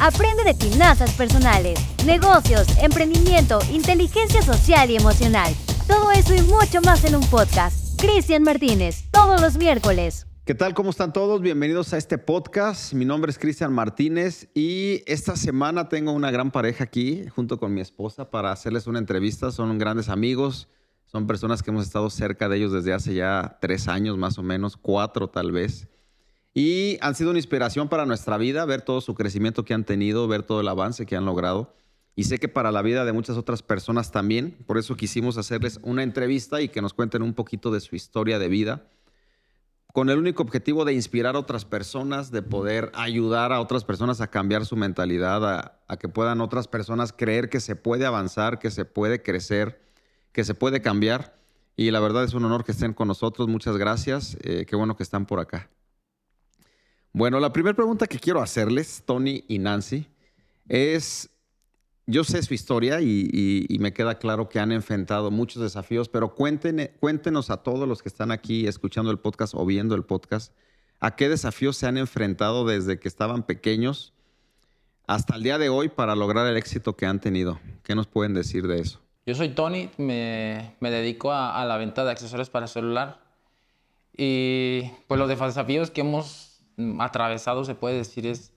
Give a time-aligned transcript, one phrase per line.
[0.00, 5.52] Aprende de finanzas personales, negocios, emprendimiento, inteligencia social y emocional.
[5.88, 8.00] Todo eso y mucho más en un podcast.
[8.00, 10.28] Cristian Martínez, todos los miércoles.
[10.44, 10.72] ¿Qué tal?
[10.72, 11.40] ¿Cómo están todos?
[11.40, 12.92] Bienvenidos a este podcast.
[12.94, 17.74] Mi nombre es Cristian Martínez y esta semana tengo una gran pareja aquí junto con
[17.74, 19.50] mi esposa para hacerles una entrevista.
[19.50, 20.68] Son grandes amigos,
[21.06, 24.44] son personas que hemos estado cerca de ellos desde hace ya tres años más o
[24.44, 25.88] menos, cuatro tal vez.
[26.58, 30.26] Y han sido una inspiración para nuestra vida, ver todo su crecimiento que han tenido,
[30.26, 31.72] ver todo el avance que han logrado.
[32.16, 34.56] Y sé que para la vida de muchas otras personas también.
[34.66, 38.40] Por eso quisimos hacerles una entrevista y que nos cuenten un poquito de su historia
[38.40, 38.88] de vida
[39.92, 44.20] con el único objetivo de inspirar a otras personas, de poder ayudar a otras personas
[44.20, 48.72] a cambiar su mentalidad, a, que puedan otras personas creer que se puede avanzar, que
[48.72, 49.80] se puede crecer,
[50.32, 51.38] que se puede cambiar.
[51.76, 53.46] Y la verdad es un honor que estén con nosotros.
[53.46, 54.36] Muchas gracias.
[54.42, 55.70] Eh, qué bueno que están por acá.
[57.12, 60.06] Bueno, la primera pregunta que quiero hacerles, Tony y Nancy,
[60.68, 61.30] es
[62.08, 67.50] yo sé su historia y, me queda claro que han enfrentado muchos desafíos, pero cuéntenos
[67.50, 70.54] a todos los que están aquí escuchando el podcast o viendo el podcast,
[71.00, 74.14] ¿a qué desafíos se han enfrentado desde que estaban pequeños
[75.06, 77.60] hasta el día de hoy para lograr el éxito que han tenido?
[77.82, 79.00] ¿Qué nos pueden decir de eso?
[79.26, 83.20] Yo soy Tony, me, dedico a, a, la venta de accesorios para celular
[84.16, 86.47] y pues los desafíos que hemos
[87.00, 88.52] atravesado, se puede decir, es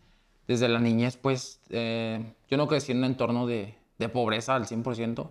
[0.48, 4.66] desde la niñez, pues, eh, yo no crecí en un entorno de, de, pobreza al
[4.66, 5.30] 100%,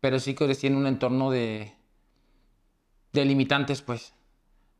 [0.00, 1.72] pero sí crecí en un entorno de,
[3.12, 4.14] de limitantes, pues,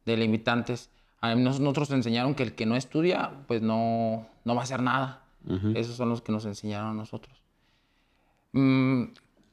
[0.05, 0.91] de limitantes.
[1.21, 4.83] A nosotros nos enseñaron que el que no estudia, pues no, no va a hacer
[4.83, 5.21] nada.
[5.75, 7.43] Esos son los que nos enseñaron a nosotros.
[8.53, 9.07] Mm,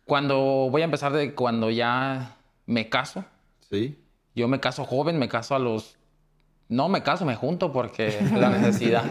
[0.05, 0.37] cuando
[0.69, 3.25] voy a empezar de cuando ya me caso.
[3.69, 3.97] Sí.
[4.35, 5.98] Yo me caso joven, me caso a los
[6.69, 9.03] no me caso, me junto porque la necesidad,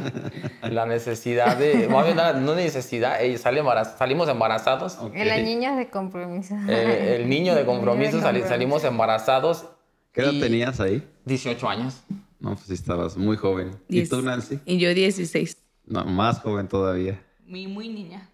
[0.63, 4.99] la necesidad de, no necesidad, salimos embarazados.
[5.13, 6.55] La niña de compromiso.
[6.69, 9.67] Eh, el niño de compromiso, salimos embarazados.
[10.13, 11.07] ¿Qué edad tenías ahí?
[11.25, 12.03] 18 años.
[12.39, 13.73] No, pues estabas muy joven.
[13.89, 14.61] ¿Y tú, Nancy?
[14.65, 15.57] Y yo 16.
[15.87, 17.21] No, más joven todavía.
[17.45, 18.29] Muy, muy niña.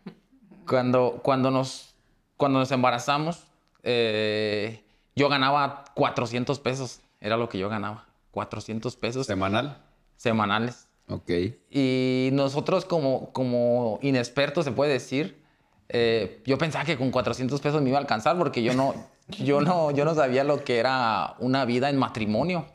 [0.69, 1.95] Cuando, cuando, nos,
[2.37, 3.45] cuando nos embarazamos,
[3.83, 4.83] eh,
[5.17, 8.05] yo ganaba 400 pesos, era lo que yo ganaba.
[8.35, 9.27] 400 pesos.
[9.27, 9.79] ¿Semanal?
[10.17, 10.89] Semanales.
[11.09, 11.31] Ok.
[11.71, 15.41] Y nosotros como, como inexpertos, se puede decir,
[15.89, 18.95] eh, yo pensaba que con 400 pesos me iba a alcanzar porque yo no,
[19.29, 22.67] yo, no, yo no sabía lo que era una vida en matrimonio.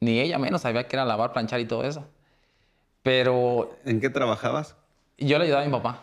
[0.00, 2.04] Ni ella menos sabía que era lavar, planchar y todo eso.
[3.02, 3.76] Pero...
[3.84, 4.76] ¿En qué trabajabas?
[5.16, 6.02] Yo le ayudaba a mi papá.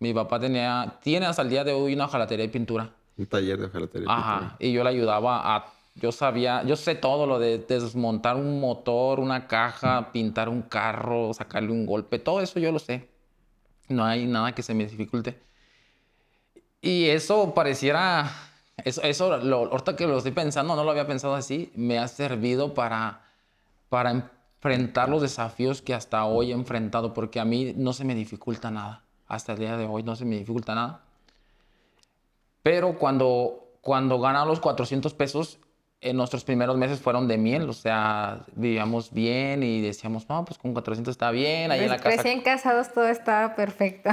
[0.00, 2.90] Mi papá tenía, tiene hasta el día de hoy una jalatería de pintura.
[3.16, 4.08] Un taller de jalatería.
[4.10, 4.56] Ajá.
[4.58, 5.66] Y yo le ayudaba a
[6.00, 11.32] yo sabía, yo sé todo lo de desmontar un motor, una caja, pintar un carro,
[11.34, 13.08] sacarle un golpe, todo eso yo lo sé.
[13.88, 15.38] No hay nada que se me dificulte.
[16.80, 18.30] Y eso pareciera,
[18.84, 22.08] eso, eso lo, ahorita que lo estoy pensando, no lo había pensado así, me ha
[22.08, 23.22] servido para,
[23.90, 28.14] para enfrentar los desafíos que hasta hoy he enfrentado, porque a mí no se me
[28.14, 29.04] dificulta nada.
[29.28, 31.02] Hasta el día de hoy no se me dificulta nada.
[32.62, 35.58] Pero cuando, cuando gana los 400 pesos,
[36.02, 40.58] en nuestros primeros meses fueron de miel, o sea, vivíamos bien y decíamos, no, pues
[40.58, 42.22] con 400 está bien, ahí en la pues casa.
[42.22, 44.10] Recién casados todo estaba perfecto.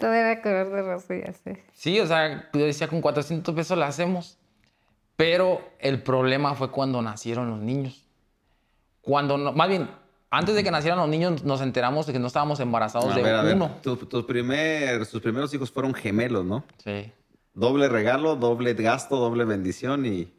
[0.00, 1.62] todo era color de rosa, ya sé.
[1.74, 4.38] Sí, o sea, yo decía, con 400 pesos la hacemos.
[5.16, 8.04] Pero el problema fue cuando nacieron los niños.
[9.00, 9.88] Cuando, no, más bien,
[10.30, 13.70] antes de que nacieran los niños, nos enteramos de que no estábamos embarazados de uno.
[13.82, 16.64] tus, primer, tus primeros hijos fueron gemelos, ¿no?
[16.82, 17.12] Sí.
[17.52, 20.32] Doble regalo, doble gasto, doble bendición y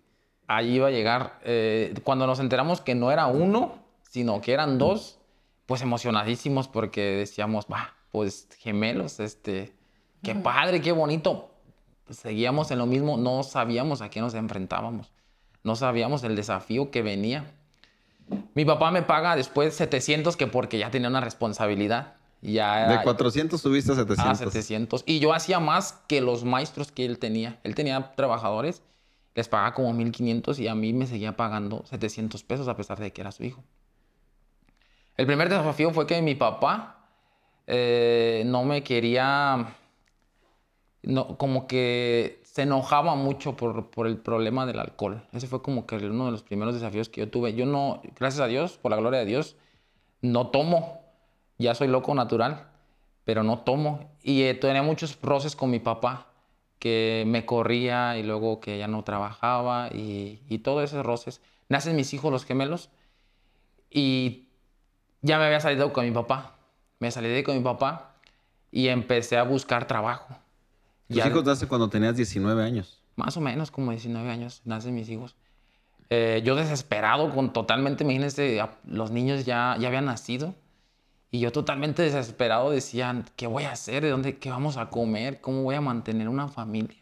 [0.48, 1.40] ahí iba a llegar.
[1.44, 3.76] Eh, cuando nos enteramos que no era uno,
[4.10, 5.20] sino que eran dos,
[5.66, 9.74] pues emocionadísimos porque decíamos, va, pues gemelos, este,
[10.24, 11.50] qué padre, qué bonito.
[12.10, 15.12] seguíamos en lo mismo, no sabíamos a qué nos enfrentábamos,
[15.64, 17.52] no sabíamos el desafío que venía.
[18.54, 22.14] Mi papá me paga después 700 que porque ya tenía una responsabilidad.
[22.42, 24.26] Ya de 400 subiste a 700.
[24.26, 25.04] A 700.
[25.06, 27.60] Y yo hacía más que los maestros que él tenía.
[27.64, 28.82] Él tenía trabajadores
[29.36, 33.12] les pagaba como 1500 y a mí me seguía pagando 700 pesos a pesar de
[33.12, 33.64] que era su hijo.
[35.18, 37.10] El primer desafío fue que mi papá
[37.68, 39.76] eh, no me quería,
[41.04, 45.28] no, como que se enojaba mucho por, por, el problema del alcohol.
[45.34, 47.54] Ese fue como que uno de los primeros desafíos que yo tuve.
[47.54, 49.58] Yo no, gracias a Dios, por la gloria de Dios,
[50.22, 51.02] no tomo.
[51.58, 52.70] Ya soy loco natural,
[53.26, 54.12] pero no tomo.
[54.22, 56.35] Y eh, tenía muchos roces con mi papá
[56.80, 61.42] que me corría y luego que ya no trabajaba y, y todos esos roces.
[61.70, 62.90] Nacen mis hijos los gemelos
[63.90, 64.48] y
[65.22, 66.56] ya me había salido con mi papá.
[67.00, 68.16] Me salí de con mi papá
[68.72, 70.36] y empecé a buscar trabajo.
[71.08, 73.02] ¿Tus Ya- hijos nace cuando tenías 19 años?
[73.18, 75.36] más o menos como 19 años nacen mis hijos.
[76.10, 80.54] Eh, yo desesperado, con totalmente, imagínense, los niños ya, ya habían nacido.
[81.32, 84.04] Y yo totalmente desesperado decía, ¿qué voy a hacer?
[84.04, 84.38] ¿De dónde?
[84.38, 85.42] ¿Qué vamos a comer?
[85.42, 86.98] ¿Cómo voy a mantener una familia?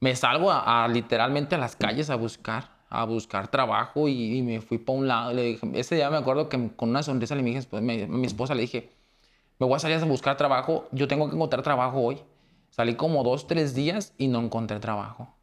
[0.00, 4.42] Me salgo a, a literalmente a las calles a buscar, a buscar trabajo y, y
[4.42, 5.32] me fui para un lado.
[5.32, 8.26] Le dije, ese día me acuerdo que con una sonrisa le dije, pues, me- mi
[8.26, 8.90] esposa le dije,
[9.58, 12.22] me voy a salir a buscar trabajo, yo tengo que encontrar trabajo hoy.
[12.70, 15.34] Salí como dos, tres días y no encontré trabajo.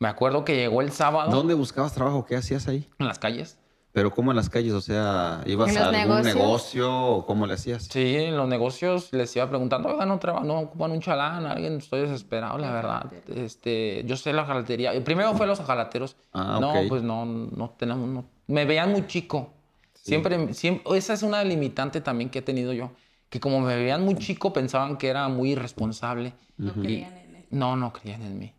[0.00, 2.24] Me acuerdo que llegó el sábado ¿Dónde buscabas trabajo?
[2.24, 2.88] ¿Qué hacías ahí?
[2.98, 3.58] en las calles.
[3.96, 4.74] Pero ¿cómo en las calles?
[4.74, 6.34] O sea, ¿ibas ¿En a algún negocios?
[6.36, 7.84] negocio o cómo le hacías?
[7.84, 11.78] Sí, en los negocios les iba preguntando, oigan, no, traba- no ocupan un chalán, alguien,
[11.78, 13.06] estoy desesperado, la verdad.
[13.34, 14.92] Este, yo sé la jalatería.
[14.92, 16.14] El primero fue los jalateros.
[16.34, 18.26] Ah, no, pues no, no tenemos, no.
[18.48, 19.48] Me veían muy chico.
[19.94, 22.90] Siempre, siempre, esa es una limitante también que he tenido yo.
[23.30, 26.34] Que como me veían muy chico, pensaban que era muy irresponsable.
[26.58, 27.46] No Y- creían en él.
[27.50, 28.52] No, no creían en mí.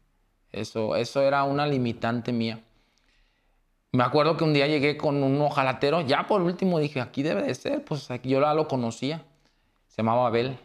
[0.52, 2.60] Eso, eso era una limitante mía.
[3.92, 7.44] Me acuerdo que un día llegué con un ojalatero, ya por último dije, aquí debe
[7.44, 9.24] de ser, pues aquí yo lo conocía.
[9.88, 10.58] Se llamaba Abel.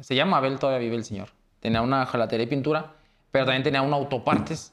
[0.00, 1.28] Se llama Abel, todavía vive el señor.
[1.60, 2.92] Tenía una ojalatería y pintura,
[3.30, 4.72] pero también tenía un autopartes.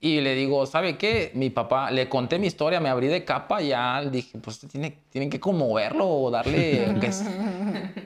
[0.00, 1.30] Y le digo, ¿sabe qué?
[1.34, 5.28] Mi papá, le conté mi historia, me abrí de capa ya dije, pues tiene, tienen
[5.28, 7.24] que conmoverlo o darle, que es-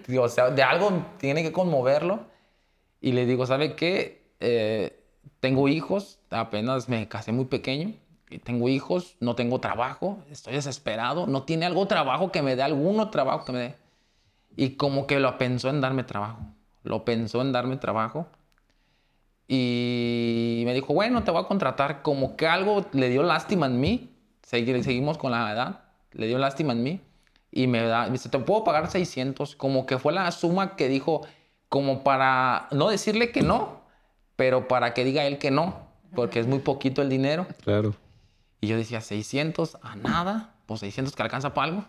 [0.09, 2.21] digo, o sea, de algo tiene que conmoverlo.
[3.01, 4.23] Y le digo, ¿sabe qué?
[4.41, 4.99] Eh,
[5.41, 7.93] tengo hijos, apenas me casé muy pequeño,
[8.39, 13.11] tengo hijos, no tengo trabajo, estoy desesperado, no tiene algo trabajo que me dé, alguno
[13.11, 13.75] trabajo que me dé.
[14.57, 16.41] Y como que lo pensó en darme trabajo,
[16.83, 18.27] lo pensó en darme trabajo.
[19.49, 22.03] Y me dijo, bueno, te voy a contratar.
[22.03, 24.11] Como que algo le dio lástima en mí.
[24.49, 25.81] Segui- Seguimos con la edad.
[26.13, 27.01] Le dio lástima en mí.
[27.51, 29.57] Y me da, dice, te puedo pagar 600.
[29.57, 31.23] Como que fue la suma que dijo,
[31.69, 33.81] como para no decirle que no,
[34.37, 35.75] pero para que diga él que no.
[36.15, 37.47] Porque es muy poquito el dinero.
[37.65, 37.95] Claro.
[38.63, 40.55] Y yo decía, 600 a nada.
[40.67, 41.85] Pues 600 que alcanza para algo.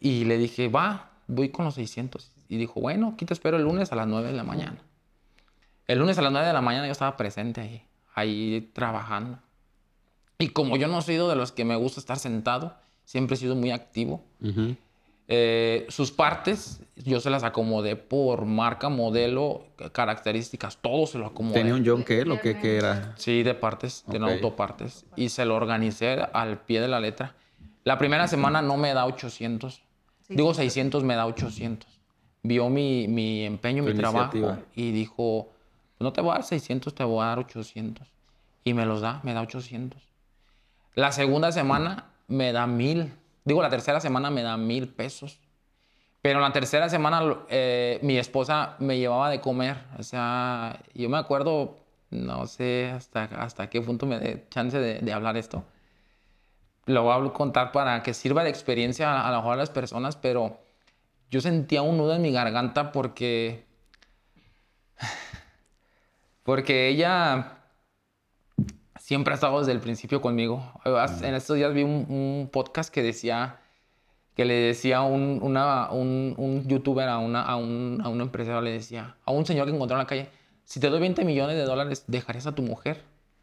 [0.00, 2.32] Y le dije, va, voy con los 600.
[2.48, 4.78] Y dijo, bueno, aquí te espero el lunes a las 9 de la mañana.
[5.86, 9.38] El lunes a las 9 de la mañana yo estaba presente ahí, ahí trabajando.
[10.38, 12.74] Y como yo no he sido de los que me gusta estar sentado,
[13.04, 14.24] siempre he sido muy activo.
[15.30, 21.60] Eh, sus partes, yo se las acomodé por marca, modelo, características, todo se lo acomodé.
[21.60, 23.12] ¿Tenía un John Kell o qué, qué era?
[23.18, 24.24] Sí, de partes, de Ok.
[24.24, 25.04] autopartes.
[25.16, 27.34] Y se lo organicé al pie de la letra.
[27.84, 29.82] La primera semana no me da 800.
[30.30, 31.88] Digo 600, me da 800.
[32.42, 34.66] Vio mi, mi empeño, Tu mi trabajo iniciativa.
[34.74, 35.50] y dijo,
[35.98, 38.08] no te voy a dar 600, te voy a dar 800.
[38.64, 40.02] Y me los da, me da 800.
[40.94, 43.12] La segunda semana me da mil.
[43.48, 45.40] Digo, la tercera semana me da mil pesos.
[46.20, 49.78] Pero la tercera semana eh, mi esposa me llevaba de comer.
[49.98, 51.78] O sea, yo me acuerdo,
[52.10, 55.64] no sé hasta, hasta qué punto me dé chance de, hablar esto.
[56.84, 60.16] Lo voy a contar para que sirva de experiencia a, a lo mejor las personas,
[60.16, 60.60] pero
[61.30, 63.66] yo sentía un nudo en mi garganta porque...
[66.42, 67.57] Porque ella
[68.98, 70.62] siempre ha estado desde el principio conmigo.
[70.84, 73.60] En estos días vi un, un podcast que decía
[74.34, 78.60] que le decía un, una- un, un youtuber a, una, a, un, a un empresario,
[78.60, 80.28] le decía, a un señor que encontró en la calle,
[80.64, 83.02] si te doy 20 millones de dólares, ¿dejarías a tu mujer?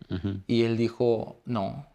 [0.09, 0.39] Ujú.
[0.47, 1.85] Y él dijo, no.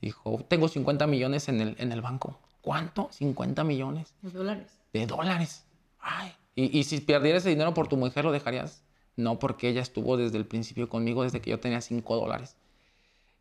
[0.00, 2.38] Dijo, tengo 50 millones en el, en el banco.
[2.62, 3.08] ¿Cuánto?
[3.12, 4.70] 50 millones Los dólares.
[4.94, 5.64] de dólares.
[6.00, 6.32] Ay.
[6.54, 8.84] Y, y si perdiera ese dinero por tu mujer, ¿lo dejarías?
[9.16, 12.56] No, porque ella estuvo desde el principio conmigo, desde que yo tenía 5 dólares.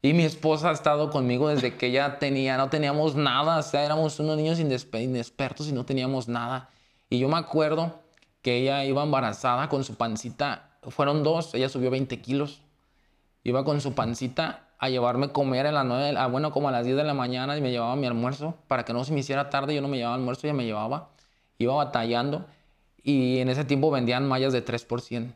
[0.06, 3.86] Y mi esposa ha estado conmigo desde que ella tenía, no teníamos nada, o sea,
[3.86, 6.70] éramos unos niños inexpertos y no teníamos nada.
[7.10, 8.02] Y yo me acuerdo
[8.42, 12.62] que ella iba embarazada con su pancita, fueron dos, ella subió 20 kilos.
[13.46, 16.68] Iba con su pancita a llevarme a comer a las 9, de la- bueno, como
[16.68, 19.14] a las 10 de la mañana y me llevaba mi almuerzo para que no se
[19.14, 21.12] me hiciera tarde, yo no me llevaba almuerzo, ella me llevaba.
[21.58, 22.46] Iba batallando
[23.02, 25.34] y en ese tiempo vendían mallas de 3%.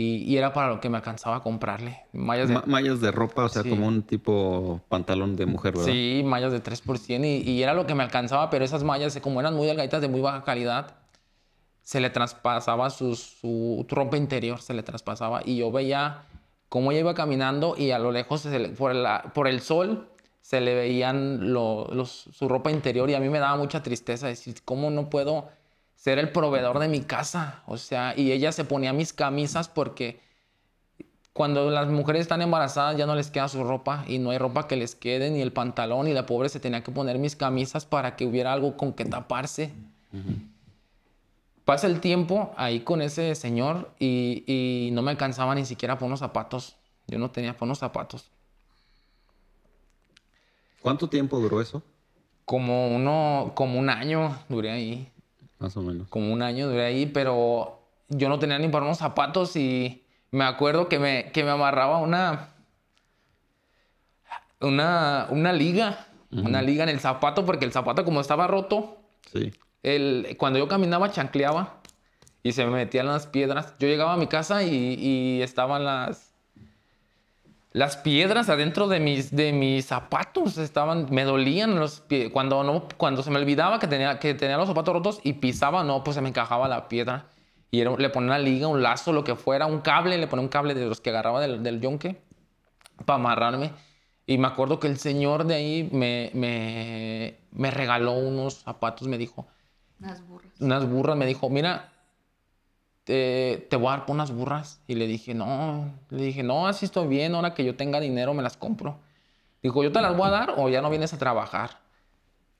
[0.00, 2.02] Y, y era para lo que me alcanzaba a comprarle.
[2.12, 3.70] Mallas de, Ma- mallas de ropa, o sea, Sí.
[3.70, 5.90] como un tipo pantalón de mujer, ¿verdad?
[5.90, 9.40] Sí, mallas de 3% y, y era lo que me alcanzaba, pero esas mallas, como
[9.40, 10.94] eran muy delgaditas, de muy baja calidad,
[11.82, 15.40] se le traspasaba su, su ropa interior, se le traspasaba.
[15.44, 16.22] Y yo veía
[16.68, 20.10] cómo ella iba caminando y a lo lejos, se le- por, la- por el sol,
[20.40, 24.28] se le veían lo- los- su ropa interior y a mí me daba mucha tristeza
[24.28, 25.48] decir, ¿cómo no puedo
[25.98, 27.62] ser el proveedor de mi casa?
[27.66, 30.20] O sea, y ella se ponía mis camisas porque
[31.32, 34.68] cuando las mujeres están embarazadas ya no les queda su ropa y no hay ropa
[34.68, 37.84] que les quede ni el pantalón y la pobre se tenía que poner mis camisas
[37.84, 39.72] para que hubiera algo con que taparse.
[41.64, 46.06] Pasa el tiempo ahí con ese señor y, y no me alcanzaba ni siquiera por
[46.06, 46.76] unos zapatos.
[47.08, 48.30] Yo no tenía por unos zapatos.
[50.80, 51.82] ¿Cuánto tiempo duró eso?
[52.44, 55.12] Como uno, como un año duré ahí.
[55.58, 56.08] Más o menos.
[56.08, 60.44] Como un año duré ahí, pero yo no tenía ni para unos zapatos y me
[60.44, 62.50] acuerdo que me, que me amarraba una,
[64.60, 68.96] una, una liga, una liga en el zapato, porque el zapato como estaba roto,
[69.32, 69.52] Sí.
[69.82, 71.80] el, cuando yo caminaba chancleaba
[72.42, 73.74] y se me metían las piedras.
[73.78, 76.27] Yo llegaba a mi casa y, y estaban las,
[77.72, 80.56] las piedras adentro de mis, de mis zapatos.
[80.58, 82.30] Estaban, me dolían los pies.
[82.32, 85.84] Cuando, no, cuando se me olvidaba que tenía, que tenía los zapatos rotos y pisaba,
[85.84, 87.26] no, pues se me encajaba la piedra.
[87.70, 90.42] Y era- le ponía una liga, un lazo, lo que fuera, un cable, le ponía
[90.42, 92.20] un cable de los que agarraba del, del yonque
[93.04, 93.72] para amarrarme.
[94.26, 99.18] Y me acuerdo que el señor de ahí me, me, me regaló unos zapatos, me
[99.18, 99.46] dijo,
[100.00, 100.52] Unas burras.
[100.60, 101.92] unas burras, me dijo, mira,
[103.08, 104.82] te, te voy a dar por unas burras.
[104.86, 108.34] Y le dije, no, le dije, no, así estoy bien, ahora que yo tenga dinero
[108.34, 108.98] me las compro.
[109.62, 111.78] Dijo, yo te las voy a dar o ya no vienes a trabajar.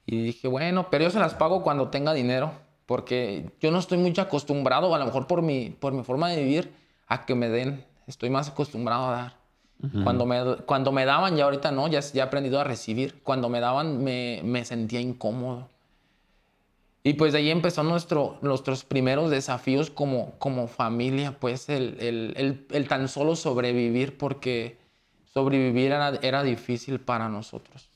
[0.07, 2.53] Y dije, bueno, pero yo se las pago cuando tenga dinero,
[2.87, 6.43] porque yo no estoy mucho acostumbrado, a lo mejor por mi, por mi forma de
[6.43, 6.73] vivir,
[7.09, 7.85] a que me den.
[8.07, 9.37] Estoy más acostumbrado a dar.
[10.03, 13.23] cuando, me, cuando me daban, ya ahorita no, ya, ya he aprendido a recibir.
[13.23, 15.69] Cuando me daban, me, me sentía incómodo.
[17.09, 22.35] Y pues de ahí empezó nuestro, nuestros primeros desafíos como, como familia, pues el, el,
[22.37, 24.77] el, el tan solo sobrevivir, porque
[25.25, 27.89] sobrevivir era, era difícil para nosotros.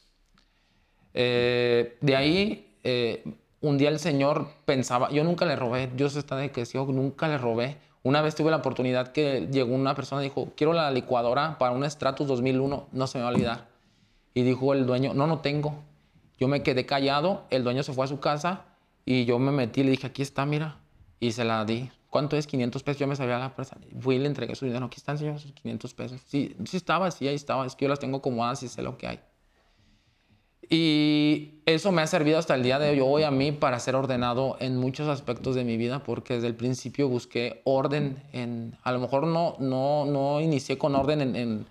[1.13, 3.23] Eh, de ahí, eh,
[3.61, 7.29] un día el Señor pensaba, yo nunca le robé, Dios está de que yo nunca
[7.29, 7.77] le robé.
[8.03, 11.73] Una vez tuve la oportunidad que llegó una persona y dijo, quiero la licuadora para
[11.73, 13.69] un Stratus 2001, no se me va a olvidar.
[14.33, 15.75] Y dijo el dueño, no, no tengo.
[16.39, 18.72] Yo me quedé callado, el dueño se fue a su casa
[19.05, 20.79] y yo me metí y le dije, aquí está, mira.
[21.21, 21.91] Y se la di.
[22.11, 22.47] ¿Cuánto es?
[22.47, 23.01] 500 pesos.
[23.01, 23.81] Yo me sabía la persona.
[24.01, 24.87] Fui y le entregué su dinero.
[24.87, 26.21] Aquí están, señor, sus 500 pesos.
[26.27, 27.67] Sí, sí estaba, sí, ahí estaba.
[27.67, 29.21] Es que yo las tengo acomodadas y sé lo que hay.
[30.69, 34.57] Y eso me ha servido hasta el día de hoy a mí para ser ordenado
[34.61, 38.23] en muchos aspectos de mi vida, porque desde el principio busqué orden.
[38.33, 41.67] En, a lo mejor no, no, no inicié con orden en, en,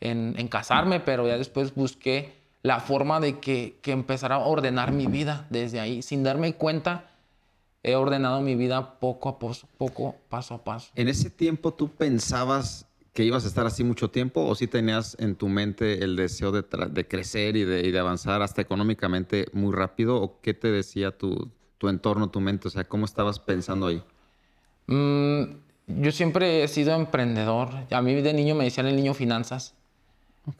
[0.00, 4.90] en, en casarme, pero ya después busqué la forma de que, que empezara a ordenar
[4.90, 6.00] mi vida desde ahí.
[6.00, 7.10] Sin darme cuenta,
[7.82, 10.90] he ordenado mi vida poco a poco, poco paso a paso.
[10.96, 15.14] ¿En ese tiempo tú pensabas que ibas a estar así mucho tiempo o sí tenías
[15.20, 19.44] en tu mente el deseo de, de crecer y de, y de avanzar hasta económicamente
[19.52, 20.16] muy rápido?
[20.16, 22.68] ¿O qué te decía tu, tu entorno, tu mente?
[22.68, 24.02] O sea, ¿cómo estabas pensando ahí?
[24.86, 25.42] Mm,
[25.86, 27.68] yo siempre he sido emprendedor.
[27.90, 29.74] A mí de niño me decían el niño finanzas.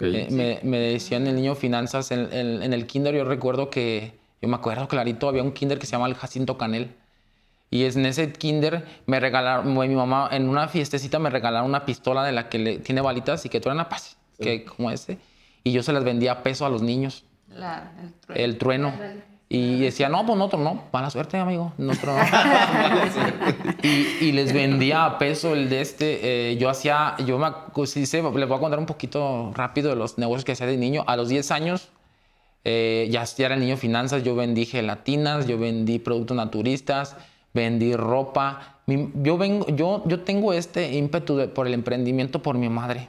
[0.00, 2.10] Eh, me, me decían el niño finanzas.
[2.10, 5.78] En, en- en el kinder yo recuerdo que, yo me acuerdo clarito, había un kinder
[5.78, 6.90] que se llama el Jacinto Canel.
[7.70, 11.84] Y es- en ese kinder me regalaron, mi mamá en una fiestecita me regalaron una
[11.84, 15.18] pistola de la que le, tiene balitas y que truena paz, que como ese.
[15.64, 18.88] Y yo se las vendía a peso a los niños, La, el trueno.
[18.88, 19.22] el trueno.
[19.54, 21.72] Y decía, no, pues nosotros no, mala suerte, amigo.
[21.78, 22.16] Nosotros
[23.82, 26.50] y, y les vendía a peso el de este.
[26.52, 27.48] eh, yo hacía, yo me,
[27.86, 31.04] sé, les voy a contar un poquito rápido de los negocios que hacía de niño.
[31.06, 31.88] A los 10 años
[32.64, 37.16] eh, ya, ya era niño finanzas, yo vendí gelatinas, yo vendí productos naturistas,
[37.52, 38.78] vendí ropa.
[38.86, 43.08] Mi- yo, vengo, yo, yo tengo este ímpetu de- por el emprendimiento por mi madre.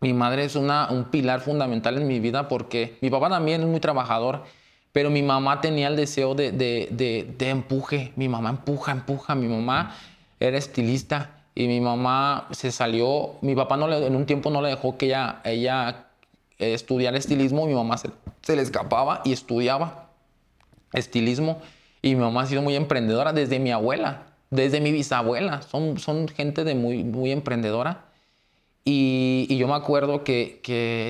[0.00, 3.66] Mi madre es una, un pilar fundamental en mi vida porque mi papá también es
[3.66, 4.44] muy trabajador,
[4.96, 8.14] pero mi mamá tenía el deseo de, de- de- empuje.
[8.16, 9.34] Mi mamá empuja, empuja.
[9.34, 9.94] Mi mamá
[10.40, 13.32] era estilista y mi mamá se salió.
[13.42, 16.06] Mi papá no le- en un tiempo no le dejó que ella, ella
[16.58, 17.66] eh, estudiara estilismo.
[17.66, 18.08] Mi mamá se,
[18.40, 20.08] se le escapaba y estudiaba
[20.94, 21.60] estilismo.
[22.00, 25.60] Y mi mamá ha sido muy emprendedora desde mi abuela, desde mi bisabuela.
[25.60, 28.05] Son, son gente de muy, muy emprendedora.
[28.88, 30.60] Y, yo me acuerdo que,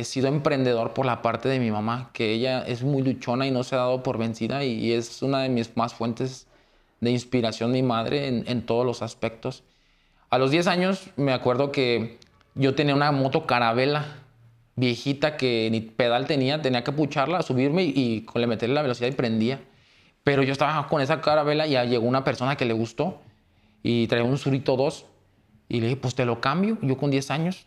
[0.00, 3.50] he sido emprendedor por la parte de mi mamá, que ella es muy luchona y
[3.50, 6.46] no se ha dado por vencida y, es una de mis más fuentes
[7.02, 9.62] de inspiración, mi madre, en, todos los aspectos.
[10.30, 12.18] A los 10 años me acuerdo que
[12.54, 14.06] yo tenía una moto carabela
[14.76, 19.08] viejita que ni pedal tenía, tenía que pucharla, subirme y, y le meterle la velocidad
[19.08, 19.60] y prendía.
[20.24, 23.20] Pero yo estaba con esa carabela y llegó una persona que le gustó
[23.82, 25.04] y traía un Surito 2
[25.68, 27.66] y le dije, pues te lo cambio, yo con 10 años,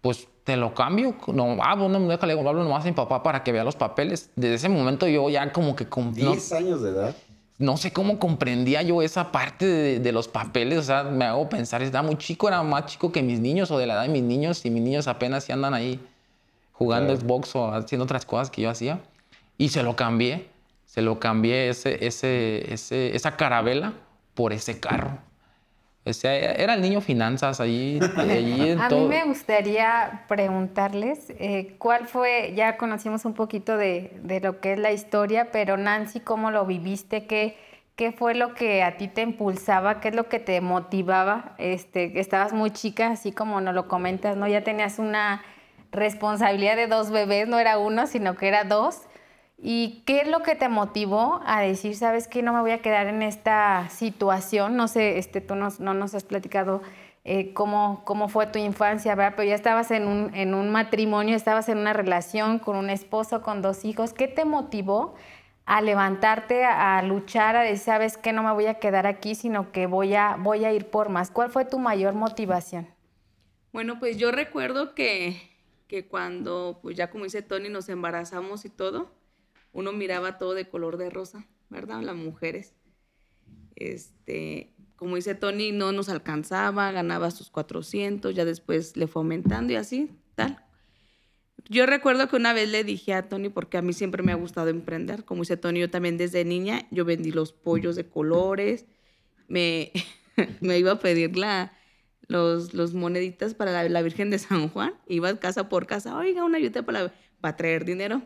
[0.00, 1.14] pues te lo cambio.
[1.32, 4.30] No, ah, bueno, déjale, hablo nomás a mi papá para que vea los papeles.
[4.36, 5.86] Desde ese momento yo ya como que...
[5.86, 7.16] com- no- años de edad.
[7.58, 11.48] no sé cómo comprendía yo esa parte de, de los papeles, o sea, me hago
[11.48, 14.08] pensar, estaba muy chico, era más chico que mis niños o de la edad de
[14.10, 15.98] mis niños y mis niños apenas sí andan ahí
[16.72, 19.00] jugando Xbox o haciendo otras cosas que yo hacía
[19.56, 20.48] y se lo cambié,
[20.84, 23.92] se lo cambié ese, ese, ese, esa carabela
[24.34, 25.18] por ese carro.
[26.06, 27.98] O sea, era el niño finanzas ahí.
[28.16, 29.00] ahí en a todo.
[29.00, 34.74] mí me gustaría preguntarles eh, cuál fue, ya conocimos un poquito de, de, lo que
[34.74, 37.26] es la historia, pero Nancy, ¿cómo lo viviste?
[37.26, 37.56] ¿Qué,
[37.96, 40.00] ¿Qué fue lo que a ti te impulsaba?
[40.00, 41.54] ¿Qué es lo que te motivaba?
[41.58, 44.46] Este, estabas muy chica, así como nos lo comentas, ¿no?
[44.46, 45.42] Ya tenías una
[45.90, 49.02] responsabilidad de dos bebés, no era uno, sino que era dos.
[49.66, 52.82] ¿Y qué es lo que te motivó a decir, sabes que no me voy a
[52.82, 54.76] quedar en esta situación?
[54.76, 56.82] No sé, este, tú no nos has platicado
[57.24, 59.32] eh, cómo, cómo fue tu infancia, ¿verdad?
[59.36, 63.40] Pero ya estabas en un, en un matrimonio, estabas en una relación con un esposo,
[63.40, 64.12] con dos hijos.
[64.12, 65.14] ¿Qué te motivó
[65.64, 69.34] a levantarte, a, a luchar, a decir, sabes que no me voy a quedar aquí,
[69.34, 71.30] sino que voy a, voy a ir por más?
[71.30, 72.86] ¿Cuál fue tu mayor motivación?
[73.72, 75.40] Bueno, pues yo recuerdo que,
[75.88, 79.23] que cuando, pues ya como dice Tony, nos embarazamos y todo,
[79.74, 82.00] uno miraba todo de color de rosa, ¿verdad?
[82.00, 82.74] Las mujeres.
[83.76, 89.72] Este, como dice Tony, no nos alcanzaba, ganaba sus 400, ya después le fue aumentando
[89.72, 90.64] y así, tal.
[91.68, 94.36] Yo recuerdo que una vez le dije a Tony, porque a mí siempre me ha
[94.36, 98.86] gustado emprender, como dice Tony, yo también desde niña, yo vendí los pollos de colores,
[99.48, 99.90] me,
[100.60, 101.72] me iba a pedir la,
[102.28, 106.58] los, los moneditas para la, Virgen de San Juan, iba casa por casa, oiga, una
[106.58, 108.22] ayuda para, para traer dinero.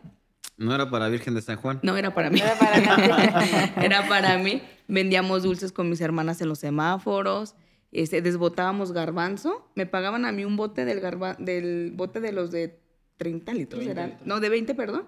[0.59, 1.79] ¿No era para Virgen de San Juan?
[1.83, 2.39] No, era para mí.
[2.39, 4.61] Era para, era para mí.
[4.87, 7.55] Vendíamos dulces con mis hermanas en los semáforos.
[7.91, 9.67] Este, desbotábamos garbanzo.
[9.75, 12.79] Me pagaban a mí un bote del, garba, del bote de los de
[13.17, 14.09] 30 litros, 20 eran.
[14.11, 14.27] litros.
[14.27, 15.05] No, de 20, perdón.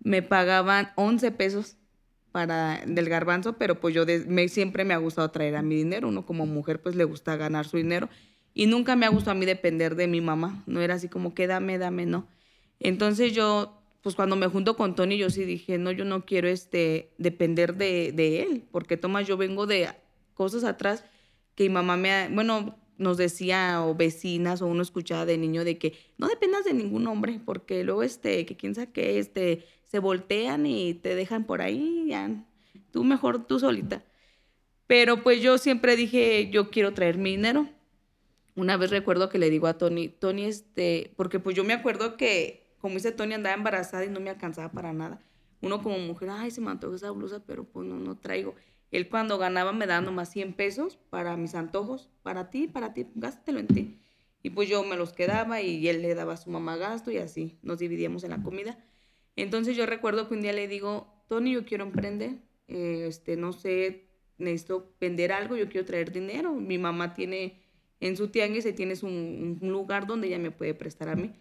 [0.00, 1.76] Me pagaban 11 pesos
[2.30, 5.74] para del garbanzo, pero pues yo de- me, siempre me ha gustado traer a mi
[5.74, 6.08] dinero.
[6.08, 8.08] Uno como mujer pues le gusta ganar su dinero.
[8.52, 10.62] Y nunca me ha gustado a mí depender de mi mamá.
[10.66, 12.26] No era así como que dame, dame, no.
[12.78, 13.75] Entonces yo,
[14.06, 17.74] pues cuando me junto con Tony, yo sí dije, no, yo no quiero este, depender
[17.74, 19.88] de, de él, porque Tomás, yo vengo de
[20.34, 21.04] cosas atrás
[21.56, 25.76] que mi mamá me, bueno, nos decía, o vecinas, o uno escuchaba de niño, de
[25.78, 29.98] que no dependas de ningún hombre, porque luego, este, que quién sabe qué, este, se
[29.98, 32.30] voltean y te dejan por ahí, ya,
[32.92, 34.04] tú mejor tú solita.
[34.86, 37.68] Pero pues yo siempre dije, yo quiero traer mi dinero.
[38.54, 42.16] Una vez recuerdo que le digo a Tony, Tony, este, porque pues yo me acuerdo
[42.16, 45.20] que, como dice Tony, andaba embarazada y no me alcanzaba para nada.
[45.60, 48.54] Uno como mujer, ay, se me antoja esa blusa, pero pues no, no traigo.
[48.92, 53.08] Él cuando ganaba me daba nomás 100 pesos para mis antojos, para ti, para ti,
[53.16, 53.98] gástatelo en ti.
[54.44, 57.18] Y pues yo me los quedaba y él le daba a su mamá gasto y
[57.18, 58.78] así nos dividíamos en la comida.
[59.34, 62.36] Entonces yo recuerdo que un día le digo, Tony, yo quiero emprender,
[62.68, 64.06] eh, este, no sé,
[64.38, 66.54] necesito vender algo, yo quiero traer dinero.
[66.54, 67.64] Mi mamá tiene,
[67.98, 71.34] en su tianguis, se tienes un, un lugar donde ella me puede prestar a mí.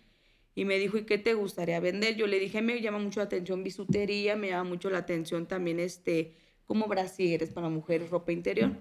[0.55, 2.15] Y me dijo, ¿y qué te gustaría vender?
[2.15, 5.79] Yo le dije, me llama mucho la atención bisutería, me llama mucho la atención también
[5.79, 6.33] este,
[6.65, 8.71] como brasieres para mujeres, ropa interior.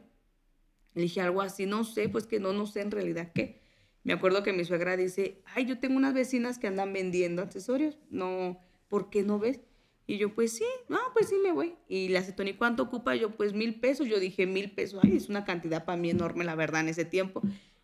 [0.94, 3.60] Le dije algo así, no sé, pues que no, no sé en realidad qué.
[4.04, 7.98] Me acuerdo que mi suegra dice, ay, yo tengo unas vecinas que andan vendiendo accesorios,
[8.08, 9.60] no, ¿por qué no ves?
[10.06, 11.74] Y yo, pues sí, no, pues sí me voy.
[11.88, 13.16] Y le hace Tony, ¿cuánto ocupa?
[13.16, 14.06] Yo, pues mil pesos.
[14.06, 17.06] Yo dije, mil pesos, ay, es una cantidad para mí enorme, la verdad, en ese
[17.06, 17.40] tiempo.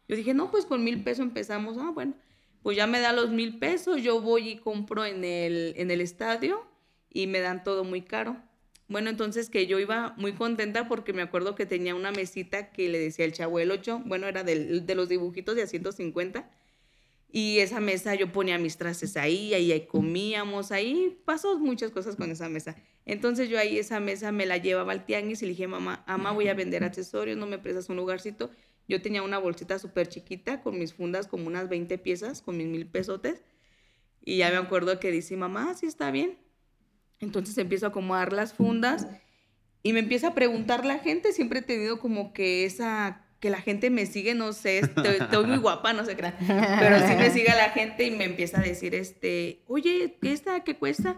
[0.06, 1.78] Yo dije, no, pues con mil pesos empezamos.
[1.78, 2.14] Ah, bueno,
[2.62, 6.00] pues ya me da los mil pesos, yo voy y compro en el, en el
[6.00, 6.66] estadio
[7.10, 8.36] y me dan todo muy caro.
[8.88, 12.88] Bueno, entonces que yo iba muy contenta porque me acuerdo que tenía una mesita que
[12.88, 16.50] le decía el chavo el 8, bueno, era de los dibujitos de a 150.
[17.32, 22.16] Y esa mesa yo ponía mis trastes ahí, ahí, ahí comíamos, ahí pasó muchas cosas
[22.16, 22.76] con esa mesa.
[23.06, 26.32] Entonces yo ahí esa mesa me la llevaba al tianguis y le dije, mamá, ama,
[26.32, 28.50] voy a vender accesorios, no me prestas un lugarcito.
[28.90, 32.66] Yo tenía una bolsita súper chiquita con mis fundas como unas 20 piezas, con mis
[32.66, 33.44] mil pesotes.
[34.20, 36.38] Y ya me acuerdo que dice, mamá, sí está bien.
[37.20, 39.06] Entonces empiezo a acomodar las fundas
[39.84, 41.32] y me empieza a preguntar la gente.
[41.32, 45.46] Siempre he tenido como que esa, que la gente me sigue, no sé, estoy, estoy
[45.46, 48.62] muy guapa, no sé qué, pero sí me sigue la gente y me empieza a
[48.62, 51.16] decir, este, oye, ¿qué esta, qué cuesta?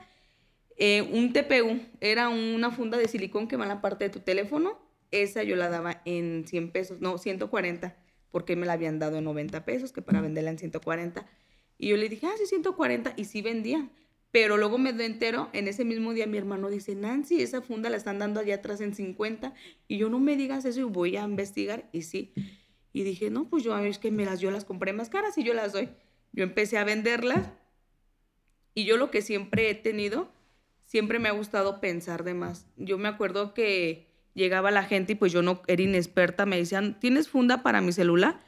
[0.76, 4.20] Eh, un TPU, era una funda de silicón que va en la parte de tu
[4.20, 4.78] teléfono.
[5.12, 7.96] Esa yo la daba en 100 pesos, no, 140,
[8.31, 11.27] porque me la habían dado en 90 pesos, que para venderla en 140.
[11.79, 13.88] Y yo le dije, ah, sí, 140, y sí vendía.
[14.33, 17.90] Pero luego me doy entero, en ese mismo día mi hermano dice, Nancy, esa funda
[17.90, 19.53] la están dando allá atrás en 50.
[19.88, 21.90] Y yo no me digas eso y voy a investigar.
[21.92, 22.33] Y sí.
[22.94, 25.44] Y dije, no, pues yo es que me las, yo las compré más caras y
[25.44, 25.90] yo las doy.
[26.33, 27.51] Yo empecé a venderlas.
[28.75, 30.33] Y yo lo que siempre he tenido,
[30.87, 32.66] siempre me ha gustado pensar de más.
[32.77, 36.98] Yo me acuerdo que llegaba la gente y pues yo no era inexperta, me decían,
[36.98, 38.40] ¿tienes funda para mi celular?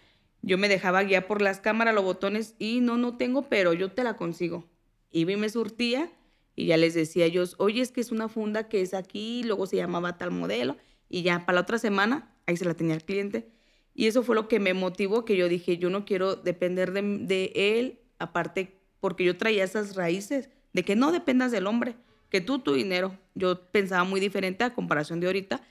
[0.42, 3.92] Yo me dejaba guiar por las cámaras, los botones y no, no tengo, pero yo
[3.92, 4.68] te la consigo.
[5.10, 6.12] Iba y me surtía
[6.54, 9.42] y ya les decía a ellos, oye, es que es una funda que es aquí,
[9.44, 10.76] luego se llamaba tal modelo
[11.08, 13.48] y ya para la otra semana ahí se la tenía el cliente.
[13.94, 17.02] Y eso fue lo que me motivó, que yo dije, yo no quiero depender de,
[17.02, 21.94] de él, aparte, porque yo traía esas raíces de que no dependas del hombre,
[22.28, 23.16] que tú tu dinero.
[23.34, 25.62] Yo pensaba muy diferente a comparación de ahorita,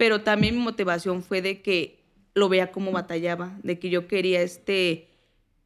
[0.00, 4.40] pero también mi motivación fue de que lo vea como batallaba, de que yo quería
[4.40, 5.10] este,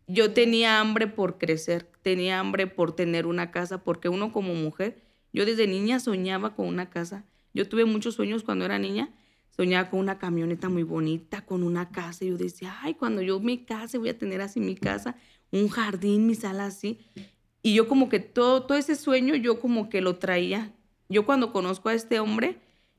[0.09, 5.01] yo tenía hambre por crecer, tenía hambre por tener una casa, porque uno como mujer,
[5.33, 7.25] yo desde niña soñaba con una casa.
[7.53, 9.15] Yo tuve muchos sueños cuando era niña
[9.51, 12.25] soñaba con una camioneta muy bonita, con una casa.
[12.25, 15.15] Yo decía, ay, cuando yo me case voy a tener así mi casa,
[15.53, 16.99] un jardín, mi sala así.
[17.63, 20.73] Y yo como que todo, todo ese sueño yo como que lo traía.
[21.09, 22.59] Yo cuando conozco a este hombre,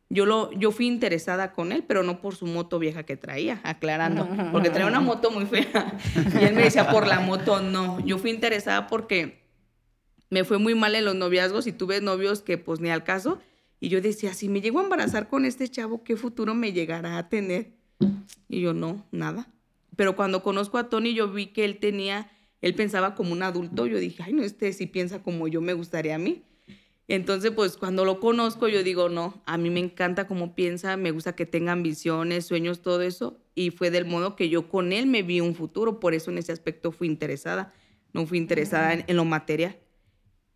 [0.09, 3.59] yo, lo, yo fui interesada con él, pero no por su moto vieja que traía,
[3.63, 5.97] aclarando, porque traía una moto muy fea.
[6.39, 7.99] Y él me decía, por la moto no.
[8.05, 9.43] Yo fui interesada porque
[10.29, 13.39] me fue muy mal en los noviazgos y tuve novios que pues ni al caso.
[13.79, 17.17] Y yo decía, si me llego a embarazar con este chavo, ¿qué futuro me llegará
[17.17, 17.73] a tener?
[18.47, 19.47] Y yo, no, nada.
[19.95, 23.85] Pero cuando conozco a Tony, yo vi que él tenía, él pensaba como un adulto.
[23.85, 26.43] Yo dije, ay, no, este sí piensa como yo me gustaría a mí.
[27.07, 31.11] Entonces, pues cuando lo conozco, yo digo, no, a mí me encanta cómo piensa, me
[31.11, 33.39] gusta que tenga ambiciones, sueños, todo eso.
[33.53, 35.99] Y fue del modo que yo con él me vi un futuro.
[35.99, 37.73] Por eso en ese aspecto fui interesada.
[38.11, 39.77] No fui interesada en, en lo material.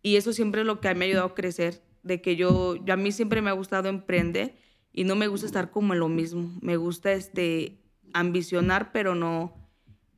[0.02, 2.96] Y eso siempre es lo que me ha ayudado a crecer de que yo, a
[2.96, 4.54] mí siempre me ha gustado emprender
[4.92, 6.50] y no me gusta estar como en lo mismo.
[6.60, 7.78] Me gusta este,
[8.12, 9.54] ambicionar, pero no,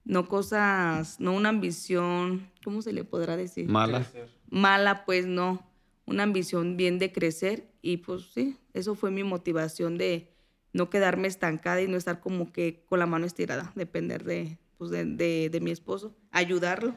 [0.04, 3.68] no cosas, no una ambición, ¿cómo se le podrá decir?
[3.68, 4.06] Mala.
[4.50, 5.66] Mala, pues no.
[6.06, 10.32] Una ambición bien de crecer y pues sí, eso fue mi motivación de
[10.72, 14.90] no quedarme estancada y no estar como que con la mano estirada, depender de, pues
[14.90, 16.94] de, de, de mi esposo, ayudarlo.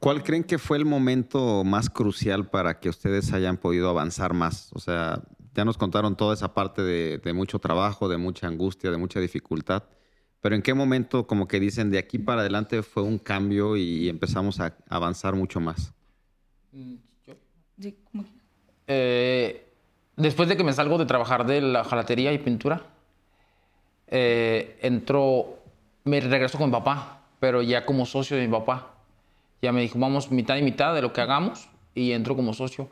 [0.00, 4.70] ¿Cuál creen que fue el momento más crucial para que ustedes hayan podido avanzar más?
[4.72, 5.22] O sea,
[5.54, 9.20] ya nos contaron toda esa parte de, de, mucho trabajo, de mucha angustia, de mucha
[9.20, 9.84] dificultad,
[10.40, 14.08] pero ¿en qué momento como que dicen de aquí para adelante fue un cambio y
[14.08, 15.92] empezamos a avanzar mucho más?
[18.86, 19.66] Eh,
[20.16, 22.82] después de que me salgo de trabajar de la jalatería y pintura,
[24.08, 24.78] eh,
[26.04, 28.90] me regreso con mi papá, pero ya como socio de mi papá
[29.62, 32.88] ya me dijo, vamos mitad y mitad de lo que hagamos y entro como socio.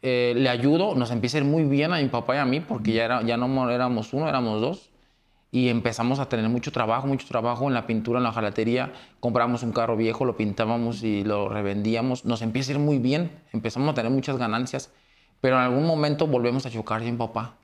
[0.00, 2.60] Eh, le ayudo, nos empieza a ir muy bien a mi papá y a mí
[2.60, 4.87] porque ya, era, ya no éramos uno, éramos dos.
[5.50, 8.92] Y empezamos a tener mucho trabajo, mucho trabajo en la pintura, en la jalatería.
[9.20, 12.24] Compramos un carro viejo, lo pintábamos y lo revendíamos.
[12.24, 14.90] Nos empieza a ir muy bien, empezamos a tener muchas ganancias.
[15.40, 17.54] Pero en algún momento volvemos a chocar mi papá.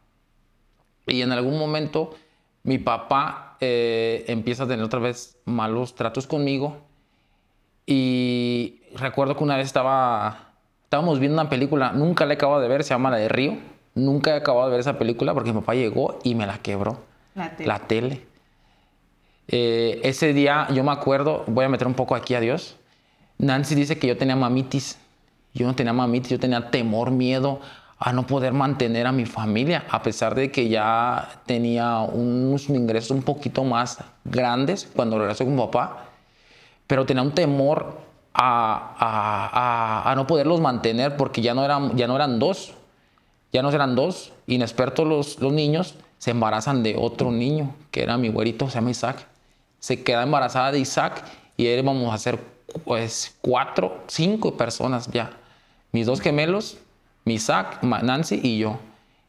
[1.06, 2.14] Y en algún momento
[2.62, 6.78] mi papá eh, empieza a tener otra vez malos tratos conmigo
[7.86, 12.68] y recuerdo que una vez estaba, estábamos viendo una película, nunca la he acabado de
[12.68, 13.58] ver, se llama La de Río.
[13.94, 16.98] Nunca he acabado de ver esa película porque mi papá llegó y me la quebró.
[17.34, 17.68] La tele.
[17.68, 18.26] La tele.
[19.48, 22.76] Eh, ese día yo me acuerdo, voy a meter un poco aquí a Dios.
[23.38, 24.98] Nancy dice que yo tenía mamitis.
[25.52, 27.60] Yo no tenía mamitis, yo tenía temor, miedo
[27.98, 33.12] a no poder mantener a mi familia, a pesar de que ya tenía unos ingresos
[33.12, 36.04] un poquito más grandes cuando regresé con mi papá
[36.86, 37.98] pero tenía un temor
[38.32, 42.74] a, a, a, no poderlos mantener porque ya no eran, ya no eran dos,
[43.52, 45.94] ya no eran dos, inexpertos los, los niños,
[46.24, 49.26] se embarazan de otro niño, que era mi güerito, se llama Isaac.
[49.78, 51.22] Se queda embarazada de Isaac
[51.58, 52.38] y íbamos a ser
[52.86, 55.32] pues cuatro, cinco personas ya.
[55.92, 56.78] Mis dos gemelos,
[57.26, 58.78] mi Isaac, Nancy y yo.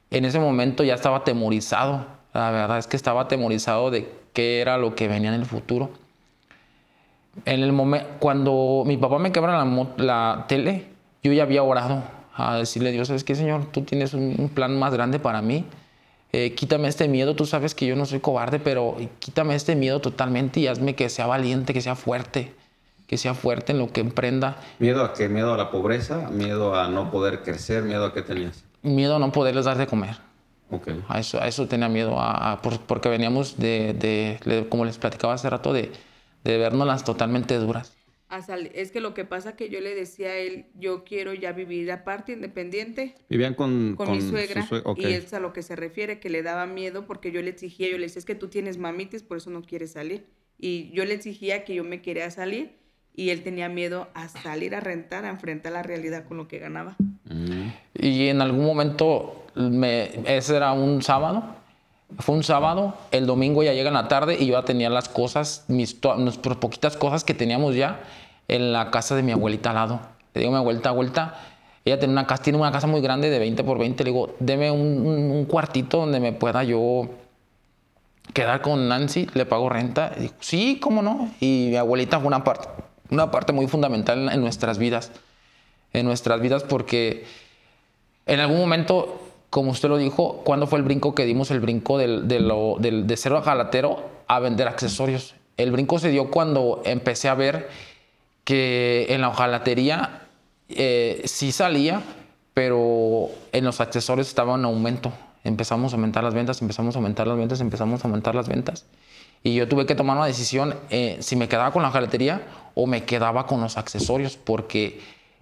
[0.09, 2.05] En ese momento ya estaba atemorizado.
[2.33, 5.91] La verdad es que estaba atemorizado de qué era lo que venía en el futuro
[7.43, 10.85] en el momento, cuando mi papá me quebra la, la, tele,
[11.21, 12.01] yo ya había orado
[12.33, 13.65] a decirle Dios, ¿sabes qué, Señor?
[13.65, 15.65] Tú tienes un, plan más grande para mí.
[16.37, 20.01] Eh, quítame este miedo, tú sabes que yo no soy cobarde, pero quítame este miedo
[20.01, 22.51] totalmente y hazme que sea valiente, que sea fuerte,
[23.07, 24.57] que sea fuerte en lo que emprenda.
[24.79, 25.29] ¿Miedo a qué?
[25.29, 26.29] ¿Miedo a la pobreza?
[26.31, 27.83] ¿Miedo a no poder crecer?
[27.83, 28.65] ¿Miedo a qué tenías?
[28.81, 30.17] Miedo a no poderles dar de comer.
[30.71, 31.01] Okay.
[31.07, 35.35] A, eso, a eso tenía miedo, a, a, porque veníamos de, de, como les platicaba
[35.35, 35.93] hace rato, de,
[36.43, 37.93] de vernoslas totalmente duras.
[38.73, 41.91] Es que lo que pasa que yo le decía a él, yo quiero ya vivir
[41.91, 43.15] aparte, independiente.
[43.29, 44.65] Vivían con, con, con mi suegra.
[44.65, 45.11] Sue okay.
[45.11, 47.89] Y es a lo que se refiere, que le daba miedo porque yo le exigía,
[47.89, 50.25] yo le decía, es que tú tienes mamitis, por eso no quieres salir.
[50.57, 52.77] Y yo le exigía que yo me quería salir
[53.15, 56.59] y él tenía miedo a salir a rentar, a enfrentar la realidad con lo que
[56.59, 56.95] ganaba.
[57.25, 57.69] Mm.
[57.93, 61.43] Y en algún momento, me, ese era un sábado,
[62.19, 65.09] fue un sábado, el domingo ya llega en la tarde y yo ya tenía las
[65.09, 68.01] cosas, mis, mis poquitas cosas que teníamos ya
[68.47, 69.99] en la casa de mi abuelita al lado.
[70.33, 71.35] Le digo a mi abuelita, abuelita,
[71.85, 74.03] ella tiene una casa, tiene una casa muy grande de 20 por 20.
[74.03, 77.09] Le digo, deme un, cuartito donde me pueda yo
[78.33, 80.11] quedar con Nancy, le pago renta.
[80.17, 81.31] Y dijo, sí, cómo no.
[81.39, 82.67] Y mi abuelita fue una parte,
[83.09, 85.11] una parte muy fundamental en nuestras vidas.
[85.93, 87.25] En nuestras vidas porque
[88.25, 91.51] en algún momento, como usted lo dijo, ¿cuándo fue el brinco que dimos?
[91.51, 95.35] El brinco del, de, lo, del, de ser ojalatero a vender accesorios.
[95.57, 97.69] El brinco se dio cuando empecé a ver
[98.45, 100.21] que en la hojalatería
[100.69, 102.01] eh, sí salía,
[102.53, 105.11] pero en los accesorios estaba en aumento.
[105.43, 108.85] Empezamos a aumentar las ventas, empezamos a aumentar las ventas, empezamos a aumentar las ventas.
[109.43, 112.41] Y yo tuve que tomar una decisión eh, si me quedaba con la hojalatería
[112.73, 115.01] o me quedaba con los accesorios, porque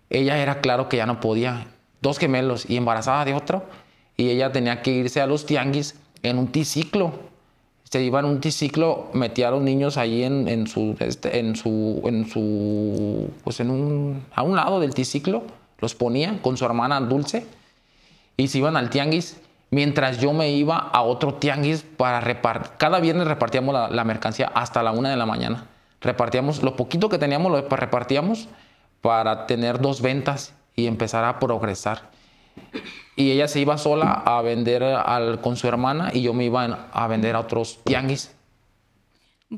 [0.10, 1.68] ella era claro que ya no podía.
[2.02, 3.64] Dos gemelos y embarazada de otro,
[4.18, 7.14] y ella tenía que irse a los tianguis en un triciclo.
[7.94, 11.56] Se iba en un triciclo, metía a los niños ahí en, en su, este, en
[11.56, 15.44] su, en su, pues en un, a un lado del triciclo,
[15.78, 17.46] los ponía con su hermana Dulce
[18.36, 22.72] y se iban al tianguis mientras yo me iba a otro tianguis para repartir.
[22.80, 25.68] Cada viernes repartíamos la, la, mercancía hasta la una de la mañana.
[26.02, 28.48] Repartíamos lo poquito que teníamos, lo repartíamos
[29.02, 32.10] para tener dos ventas y empezar a progresar.
[33.16, 34.84] Y ella se iba sola a vender
[35.42, 38.36] con su hermana y yo me iba a vender a otros tianguis.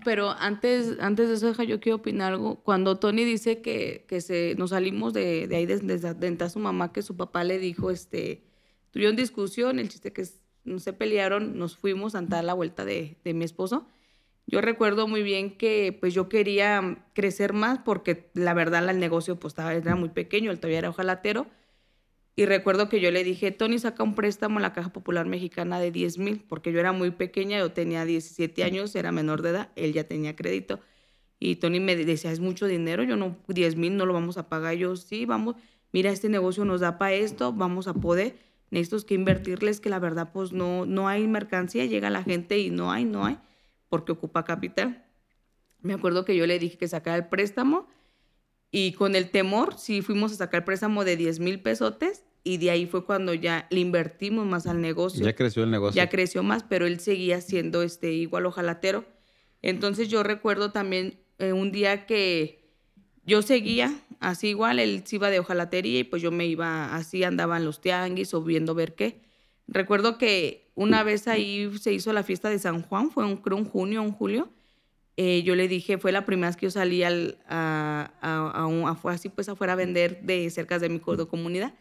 [0.04, 2.56] Pero antes, antes de eso, yo quiero opinar algo.
[2.56, 6.50] Cuando Tony dice que, que se, nos salimos de, de ahí desde de, de, de,
[6.50, 8.44] su mamá, que su papá le dijo, este,
[8.92, 10.28] tuvieron discusión, el chiste que
[10.66, 13.88] no se pelearon, nos fuimos a dar la vuelta de, de mi esposo.
[14.48, 19.40] Yo recuerdo muy bien que pues yo quería crecer más porque la verdad el negocio
[19.40, 21.48] pues estaba, era muy pequeño, él todavía era ojalatero.
[22.38, 25.80] Y recuerdo que yo le dije, Tony, saca un préstamo a la Caja Popular Mexicana
[25.80, 29.52] de 10 mil, porque yo era muy pequeña, yo tenía 17 años, era menor de
[29.52, 30.82] edad, él ya tenía crédito.
[31.40, 34.50] Y Tony me decía, es mucho dinero, yo no, 10 mil no lo vamos a
[34.50, 34.76] pagar.
[34.76, 35.56] Yo, sí, vamos,
[35.94, 38.36] mira, este negocio nos da para esto, vamos a poder.
[38.70, 42.70] Necesito que invertirles, que la verdad, pues no, no hay mercancía, llega la gente y
[42.70, 43.38] no hay, no hay,
[43.88, 45.06] porque ocupa capital.
[45.82, 47.88] Me acuerdo que yo le dije que sacara el préstamo
[48.72, 52.58] y con el temor, sí fuimos a sacar el préstamo de 10 mil pesotes y
[52.58, 55.26] de ahí fue cuando ya le invertimos más al negocio.
[55.26, 55.96] Ya creció el negocio.
[55.96, 59.04] Ya creció más, pero él seguía siendo este, igual ojalatero.
[59.64, 62.70] Entonces yo recuerdo también eh, un día que
[63.26, 67.24] yo seguía así igual, él se iba de hojalatería y pues yo me iba así,
[67.24, 69.24] andaba en los tianguis o viendo ver qué.
[69.68, 73.58] Recuerdo que una vez ahí se hizo la fiesta de San Juan, fue un, creo
[73.58, 74.50] un junio, un julio.
[75.18, 78.68] Eh, yo le dije, fue la primera vez que yo salí al, a, a, a,
[78.68, 81.74] un, a, así pues afuera a vender de cerca de mi comunidad.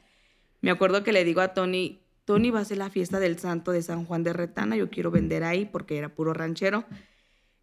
[0.64, 3.70] Me acuerdo que le digo a Tony, Tony va a hacer la fiesta del santo
[3.70, 6.86] de San Juan de Retana, yo quiero vender ahí porque era puro ranchero.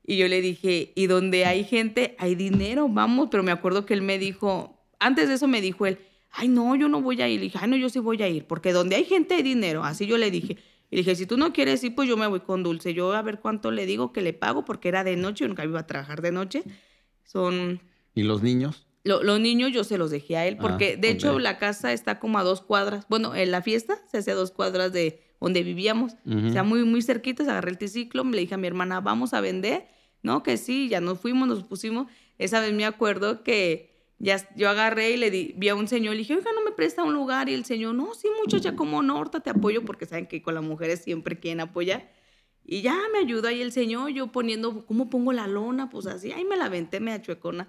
[0.04, 3.30] Y yo le dije, y donde hay gente, hay dinero, vamos.
[3.32, 5.98] Pero me acuerdo que él me dijo, antes de eso me dijo él,
[6.30, 7.40] ay, no, yo no voy a ir.
[7.40, 9.84] Le dije, ay, no, yo sí voy a ir, porque donde hay gente hay dinero.
[9.84, 10.58] Así yo le dije.
[10.92, 12.94] Y dije, si tú no quieres ir, pues yo me voy con Dulce.
[12.94, 15.64] Yo a ver cuánto le digo que le pago, porque era de noche, yo nunca
[15.64, 16.62] iba a trabajar de noche.
[17.24, 17.82] Son...
[18.14, 18.86] ¿Y los niños?
[19.04, 21.12] Lo, los niños yo se los dejé a él, porque ah, de okay.
[21.12, 23.06] hecho la casa está como a dos cuadras.
[23.10, 26.14] Bueno, en la fiesta se hace a dos cuadras de donde vivíamos.
[26.26, 26.50] Uh -huh.
[26.50, 29.42] O sea, muy, muy cerquitas, agarré el triciclo, le dije a mi hermana, vamos a
[29.42, 29.88] vender.
[30.22, 32.08] No, que sí, ya nos fuimos, nos pusimos.
[32.38, 36.14] Esa vez me acuerdo que ya yo agarré y le di, vi a un señor,
[36.14, 37.50] le dije, oiga, no me presta un lugar.
[37.50, 40.54] Y el señor, no, sí, muchacha, como no, ahorita te apoyo, porque saben que con
[40.54, 42.12] las mujeres siempre quieren apoyar.
[42.64, 45.90] Y ya me ayudó ahí el señor, yo poniendo, ¿cómo pongo la lona?
[45.90, 47.68] Pues así, ahí me la venté, me achuecona.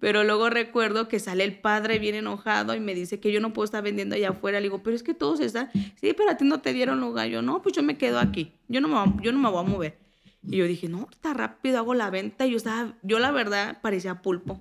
[0.00, 3.52] Pero luego recuerdo que sale el padre bien enojado y me dice que yo no
[3.52, 4.58] puedo estar vendiendo allá afuera.
[4.58, 7.28] Le digo, pero es que todos están, sí, pero a ti no te dieron lugar.
[7.28, 9.68] Yo, no, pues yo me quedo aquí, yo no me, yo no me voy a
[9.68, 9.98] mover.
[10.42, 12.46] Y yo dije, no, está rápido, hago la venta.
[12.46, 14.60] Y yo estaba, yo la verdad parecía pulpo.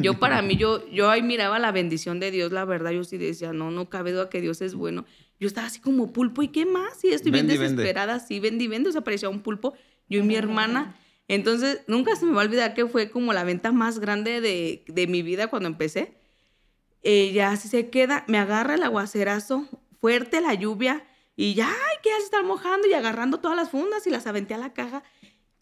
[0.00, 3.18] Yo para mí, yo, yo ahí miraba la bendición de Dios, la verdad, yo sí
[3.18, 5.04] decía, no, no cabe duda que Dios es bueno.
[5.40, 7.04] Yo estaba así como pulpo, ¿y qué más?
[7.04, 8.26] Y estoy bien Vendi, desesperada, vende.
[8.26, 9.74] sí, vendí, vende, o sea, parecía un pulpo.
[10.08, 10.96] Yo y mi hermana,
[11.28, 14.84] entonces nunca se me va a olvidar que fue como la venta más grande de,
[14.88, 16.16] de mi vida cuando empecé.
[17.02, 19.68] Ya así se queda, me agarra el aguacerazo,
[20.00, 21.04] fuerte la lluvia,
[21.36, 24.26] y ya, ay, que ya se está mojando y agarrando todas las fundas y las
[24.26, 25.02] aventé a la caja.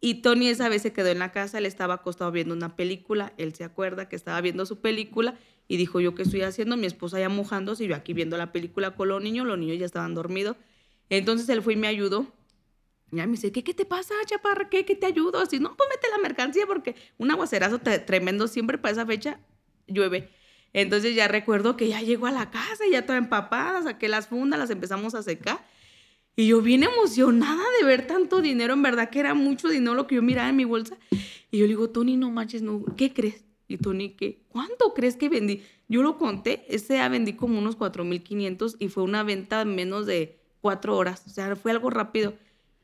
[0.01, 3.33] Y Tony esa vez se quedó en la casa, él estaba acostado viendo una película,
[3.39, 6.77] él se acuerda que estaba viendo su película y dijo, ¿yo qué estoy haciendo?
[6.77, 9.79] Mi esposa ya mojándose y yo aquí viendo la película con los niños, los niños
[9.79, 10.57] ya estaban dormidos.
[11.09, 12.27] Entonces él fue y me ayudó.
[13.13, 14.71] Ya me dice, ¿qué, qué te pasa, chaparra?
[14.71, 15.39] ¿Qué, ¿Qué te ayudo?
[15.39, 19.39] Así, no, pues mete la mercancía porque un aguacerazo tremendo siempre para esa fecha
[19.87, 20.31] llueve.
[20.73, 24.59] Entonces ya recuerdo que ya llegó a la casa, ya toda empapada, saqué las fundas,
[24.59, 25.63] las empezamos a secar.
[26.35, 30.07] Y yo bien emocionada de ver tanto dinero, en verdad que era mucho dinero lo
[30.07, 30.97] que yo miraba en mi bolsa.
[31.51, 33.45] Y yo le digo, Tony, no manches, no, ¿qué crees?
[33.69, 34.43] Y Tony, ¿qué?
[34.49, 35.63] ¿Cuánto crees que vendí?
[35.89, 40.07] Yo lo conté, ese día vendí como unos 4.500 y fue una venta en menos
[40.07, 41.25] de cuatro horas.
[41.27, 42.33] O sea, fue algo rápido.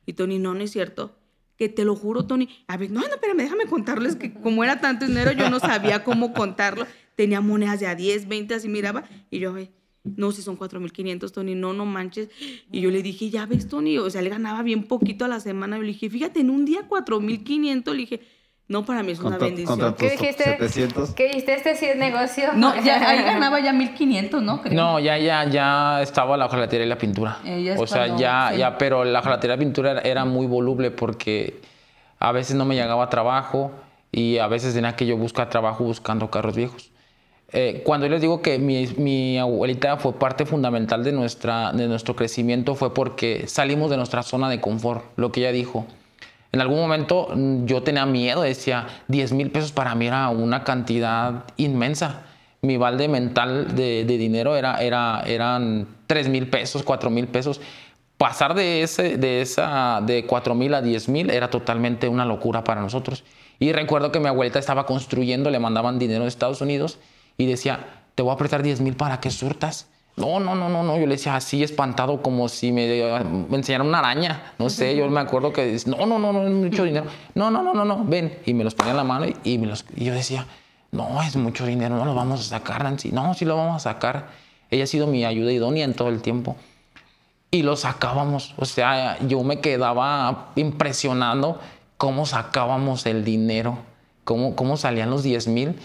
[0.08, 1.14] Y Tony, no, no es cierto.
[1.58, 2.48] que te lo juro, Tony.
[2.66, 6.02] A ver, no, no, espérame, déjame contarles que como era tanto dinero, yo no sabía
[6.02, 6.86] cómo contarlo.
[7.14, 9.04] Tenía monedas de a 10, 20, así miraba.
[9.30, 9.54] Y yo,
[10.04, 12.30] no, si son 4.500, Tony, no, no manches.
[12.72, 15.40] Y yo le dije, ya ves, Tony, o sea, le ganaba bien poquito a la
[15.40, 15.76] semana.
[15.76, 18.20] Yo le dije, fíjate, en un día 4.500, le dije,
[18.68, 19.94] no, para mí es una bendición.
[19.96, 20.44] ¿Qué dijiste?
[20.44, 21.10] 700.
[21.12, 21.54] ¿Qué dijiste?
[21.54, 22.52] Este sí es negocio.
[22.54, 24.60] No, ya, ahí ganaba ya 1.500, ¿no?
[24.60, 24.74] Creo.
[24.74, 27.38] No, ya, ya, ya estaba la hojalatería y la pintura.
[27.44, 28.58] Eh, o sea, cuando- ya, sí.
[28.58, 31.60] ya, pero la hojalatería y la pintura era, era muy voluble porque
[32.18, 33.70] a veces no me llegaba trabajo
[34.12, 36.90] y a veces tenía que yo buscar trabajo buscando carros viejos.
[37.52, 41.88] Eh, cuando yo les digo que mi, mi abuelita fue parte fundamental de, nuestra, de
[41.88, 45.86] nuestro crecimiento fue porque salimos de nuestra zona de confort, lo que ella dijo.
[46.52, 50.64] En algún momento mm, yo tenía miedo, decía, 10 mil pesos para mí era una
[50.64, 52.22] cantidad inmensa.
[52.62, 57.60] Mi balde mental de, dinero era, era, eran 3 mil pesos, 4 mil pesos.
[58.16, 62.64] Pasar de, ese, de, esa, de 4 mil a 10 mil era totalmente una locura
[62.64, 63.24] para nosotros.
[63.60, 66.98] Y recuerdo que mi abuelita estaba construyendo, le mandaban dinero de Estados Unidos
[67.36, 69.88] y decía, te voy a prestar 10 mil para que surtas.
[70.18, 70.98] No, no, no, no, no.
[70.98, 72.86] Yo le decía así espantado como si me,
[73.48, 74.52] me enseñara una araña.
[74.58, 77.06] No sé, yo me acuerdo que no, no, no, no, es mucho dinero.
[77.34, 78.38] No, no, no, no, no, ven.
[78.44, 79.60] Y me los ponía en la mano y
[80.04, 80.46] yo decía,
[80.90, 83.12] no, es mucho dinero, no lo vamos a sacar, Nancy.
[83.12, 84.28] No, sí lo vamos a sacar.
[84.70, 86.56] Ella ha sido mi ayuda idónea en todo el tiempo.
[87.50, 88.54] Y lo sacábamos.
[88.58, 91.60] O sea, yo me quedaba impresionando
[91.96, 93.78] cómo sacábamos el dinero,
[94.24, 95.76] cómo, cómo salían los 10 mil.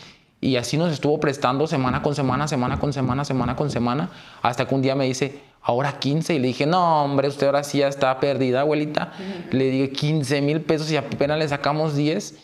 [0.44, 4.10] Y así nos estuvo prestando semana con semana, semana con semana, semana con semana,
[4.42, 6.36] hasta que un día me dice, ahora 15.
[6.36, 9.14] Y le dije, no, hombre, usted ahora sí ya está perdida, abuelita.
[9.52, 12.36] Le dije 15 mil pesos y apenas le sacamos 10.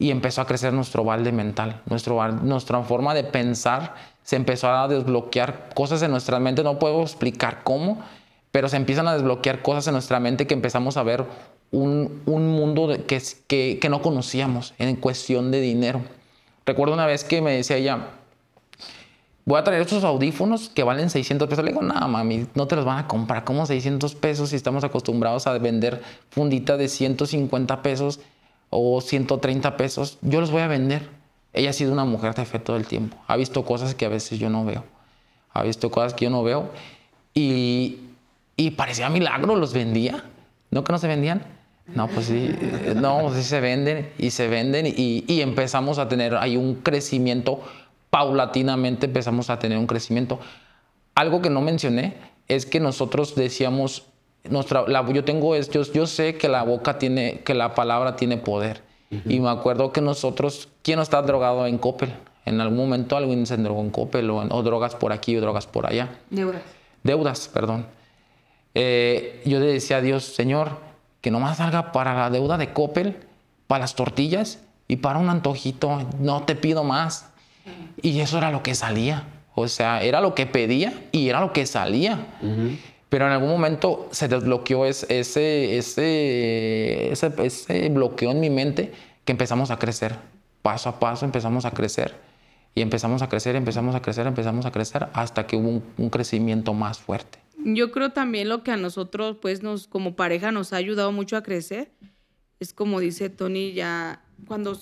[0.00, 4.88] Y empezó a crecer nuestro balde mental, nuestro, nuestra forma de pensar se empezó a
[4.88, 6.64] desbloquear cosas en nuestra mente.
[6.64, 8.02] No puedo explicar cómo,
[8.50, 11.24] pero se empiezan a desbloquear cosas en nuestra mente que empezamos a ver
[11.70, 16.00] un, un mundo que, que, que no conocíamos en cuestión de dinero.
[16.66, 18.08] Recuerdo una vez que me decía ella,
[19.44, 21.64] voy a traer estos audífonos que valen 600 pesos.
[21.64, 23.44] Le digo, no, mami, no te los van a comprar.
[23.44, 28.20] ¿Cómo 600 pesos si estamos acostumbrados a vender funditas de 150 pesos
[28.70, 30.18] o 130 pesos?
[30.22, 31.08] Yo los voy a vender.
[31.52, 33.16] Ella ha sido una mujer de fe todo el tiempo.
[33.26, 34.84] Ha visto cosas que a veces yo no veo.
[35.52, 36.70] Ha visto cosas que yo no veo.
[37.34, 37.98] Y,
[38.56, 40.24] y parecía milagro, los vendía.
[40.70, 41.53] ¿No que no se vendían?
[41.86, 46.08] No, pues sí, eh, no, sí se venden y se venden y, y empezamos a
[46.08, 47.60] tener ahí un crecimiento,
[48.10, 50.38] paulatinamente empezamos a tener un crecimiento.
[51.14, 52.14] Algo que no mencioné
[52.48, 54.04] es que nosotros decíamos,
[54.44, 58.16] nuestra, la- yo tengo es, yo, yo sé que la boca tiene, que la palabra
[58.16, 58.82] tiene poder.
[59.28, 62.12] Y me acuerdo que nosotros, ¿quién no está drogado en Coppel?
[62.46, 65.40] En algún momento alguien se drogó en Coppel o, en- o drogas por aquí o
[65.40, 66.62] drogas por allá Deudas.
[67.04, 67.86] deudas, perdón.
[68.74, 70.78] Eh, yo le decía a Dios, Señor,
[71.24, 73.16] que nomás salga para la deuda de Coppel,
[73.66, 74.58] para las tortillas
[74.88, 77.30] y para un antojito, no te pido más.
[78.02, 79.24] Y eso era lo que salía.
[79.54, 82.26] O sea, era lo que pedía y era lo que salía.
[83.08, 88.92] Pero en algún momento se desbloqueó es- ese, ese, ese, ese bloqueo en mi mente
[89.24, 90.16] que empezamos a crecer.
[90.60, 92.14] Paso a paso empezamos a crecer.
[92.74, 96.10] Y empezamos a crecer, empezamos a crecer, empezamos a crecer hasta que hubo un, un
[96.10, 97.38] crecimiento más fuerte.
[97.66, 101.36] Yo creo también lo que a nosotros, pues, nos, como pareja nos ha ayudado mucho
[101.38, 101.92] a crecer,
[102.60, 104.78] es como dice Tony, ya cuando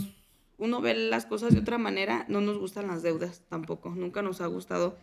[0.58, 3.90] uno ve las cosas de otra manera, no nos gustan las deudas tampoco.
[3.90, 4.98] Nunca nos ha gustado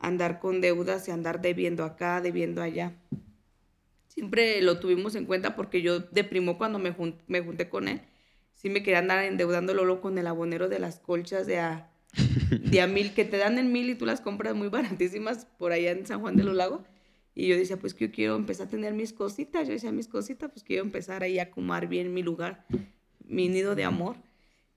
[0.00, 2.94] andar con deudas y andar debiendo acá, debiendo allá.
[4.08, 7.88] Siempre lo tuvimos en cuenta porque yo de primo cuando me, jun- me junté con
[7.88, 8.00] él,
[8.54, 11.90] sí me quería andar endeudando luego con el abonero de las colchas de a,
[12.50, 15.72] de a mil, que te dan en mil y tú las compras muy baratísimas por
[15.72, 16.80] allá en San Juan de los Lagos.
[17.38, 19.68] Y yo decía, pues que yo quiero empezar a tener mis cositas.
[19.68, 22.66] Yo decía, mis cositas, pues quiero empezar ahí a acomodar bien mi lugar,
[23.24, 24.16] mi nido de amor.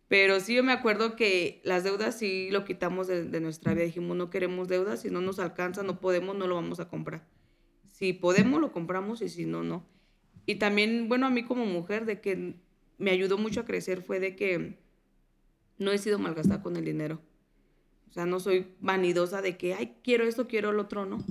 [0.08, 3.86] Pero sí yo me acuerdo que las deudas sí lo quitamos de, nuestra vida.
[3.86, 7.28] Dijimos, no queremos deudas, si no nos alcanza, no podemos, no lo vamos a comprar.
[7.94, 9.84] Si podemos, lo compramos y si no, no.
[10.46, 12.58] Y también, bueno, a mí como mujer, de que
[13.00, 14.78] me ayudó mucho a crecer fue de que
[15.80, 17.22] no he sido malgastada con el dinero.
[18.12, 21.26] O sea, no soy vanidosa de que, ay, quiero esto, quiero lo otro, no.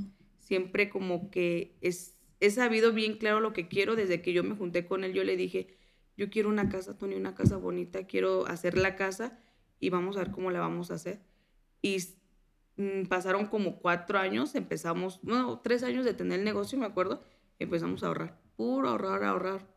[0.51, 3.95] Siempre como que es, he sabido bien claro lo que quiero.
[3.95, 5.79] Desde que yo me junté con él, yo le dije,
[6.17, 9.39] yo quiero una casa, Tony, una casa bonita, quiero hacer la casa
[9.79, 11.21] y vamos a ver cómo la vamos a hacer.
[11.83, 11.99] Y
[12.79, 17.23] mm, pasaron como cuatro años, empezamos, no, tres años de tener el negocio, me acuerdo,
[17.61, 19.69] empezamos a ahorrar, puro ahorrar, ahorrar.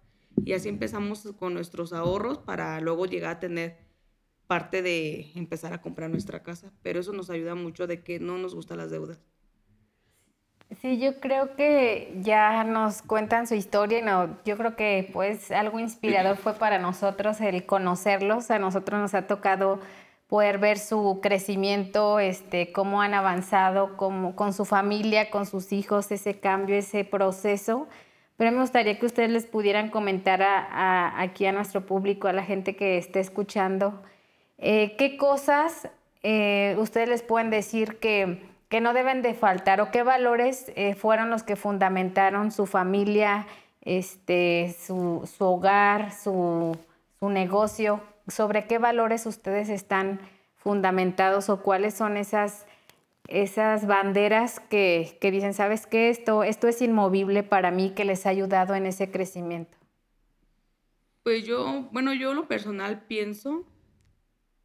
[0.43, 3.77] Y así empezamos con nuestros ahorros para luego llegar a tener
[4.47, 6.73] parte de empezar a comprar nuestra casa.
[6.81, 9.19] Pero eso nos ayuda mucho de que no nos gustan las deudas.
[10.81, 15.51] Sí, yo creo que ya nos cuentan su historia y no, yo creo que pues
[15.51, 18.51] algo inspirador fue para nosotros el conocerlos.
[18.51, 19.79] A nosotros nos ha tocado
[20.27, 26.11] poder ver su crecimiento, este, cómo han avanzado cómo, con su familia, con sus hijos,
[26.11, 27.87] ese cambio, ese proceso.
[28.37, 32.43] Pero me gustaría que ustedes les pudieran comentar a, aquí a nuestro público, a la
[32.43, 34.01] gente que esté escuchando,
[34.57, 35.89] eh, qué cosas
[36.23, 38.41] eh, ustedes les pueden decir que,
[38.73, 43.45] que, no deben de faltar o qué valores eh, fueron los que fundamentaron su familia,
[43.81, 46.75] este, su, su hogar, su,
[47.19, 50.19] su negocio, sobre qué valores ustedes están
[50.55, 52.65] fundamentados o cuáles son esas
[53.27, 56.09] esas banderas que, que, dicen, ¿sabes qué?
[56.09, 59.77] Esto, esto es inmovible para mí, que les ha ayudado en ese crecimiento.
[61.23, 63.63] Pues yo, bueno, yo lo personal pienso,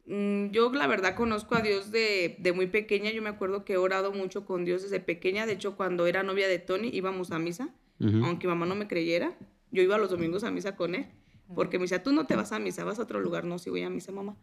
[0.09, 3.77] yo la verdad conozco a Dios de, de, muy pequeña, yo me acuerdo que he
[3.77, 7.37] orado mucho con Dios desde pequeña, de hecho cuando era novia de Tony íbamos a
[7.37, 9.37] misa, aunque mamá no me creyera,
[9.71, 11.05] yo iba los domingos a misa con él,
[11.53, 13.69] porque me decía, tú no te vas a misa, vas a otro lugar, no, si
[13.69, 14.35] voy a misa, mamá.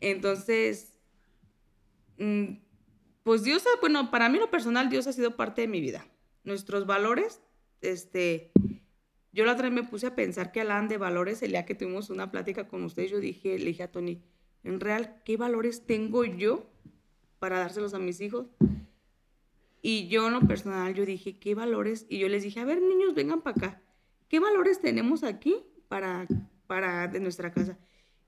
[0.00, 0.92] Entonces,
[2.18, 2.56] mm,
[3.22, 6.06] pues Dios, bueno, para mí lo personal, Dios ha sido parte de mi vida.
[6.42, 7.40] Nuestros valores,
[7.80, 8.50] este,
[9.32, 11.74] yo la otra vez me puse a pensar que hablaban de valores el día que
[11.74, 14.20] tuvimos una plática con ustedes, yo dije, le dije a Tony,
[14.64, 16.66] en real, ¿qué valores tengo yo
[17.38, 18.46] para dárselos a mis hijos?
[19.82, 22.06] Y yo en lo personal, yo dije, ¿qué valores?
[22.08, 23.82] Y yo les dije, a ver, niños, vengan para acá.
[24.28, 25.56] ¿Qué valores tenemos aquí
[25.88, 26.26] para,
[26.66, 27.78] para de nuestra casa?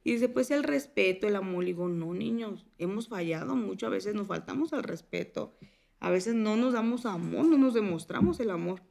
[0.05, 1.65] Y dice, pues el respeto, el amor.
[1.65, 5.57] Y digo, no, niños, hemos fallado mucho, a veces nos faltamos al respeto,
[5.99, 8.83] a veces no nos damos amor, no nos demostramos el amor.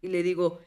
[0.00, 0.60] Y le digo,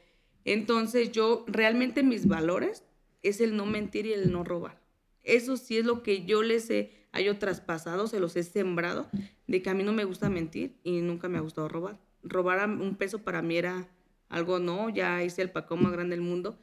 [0.45, 2.85] entonces yo realmente mis valores
[3.23, 4.79] es el no mentir y el no robar.
[5.24, 6.91] Eso sí es lo que yo les he,
[7.24, 9.09] yo traspasado, se los he sembrado,
[9.47, 11.99] de que a mí no me gusta mentir y nunca me ha gustado robar.
[12.24, 13.88] Robar un peso para mí era
[14.30, 16.59] algo, no, ya hice el pacón más grande del mundo.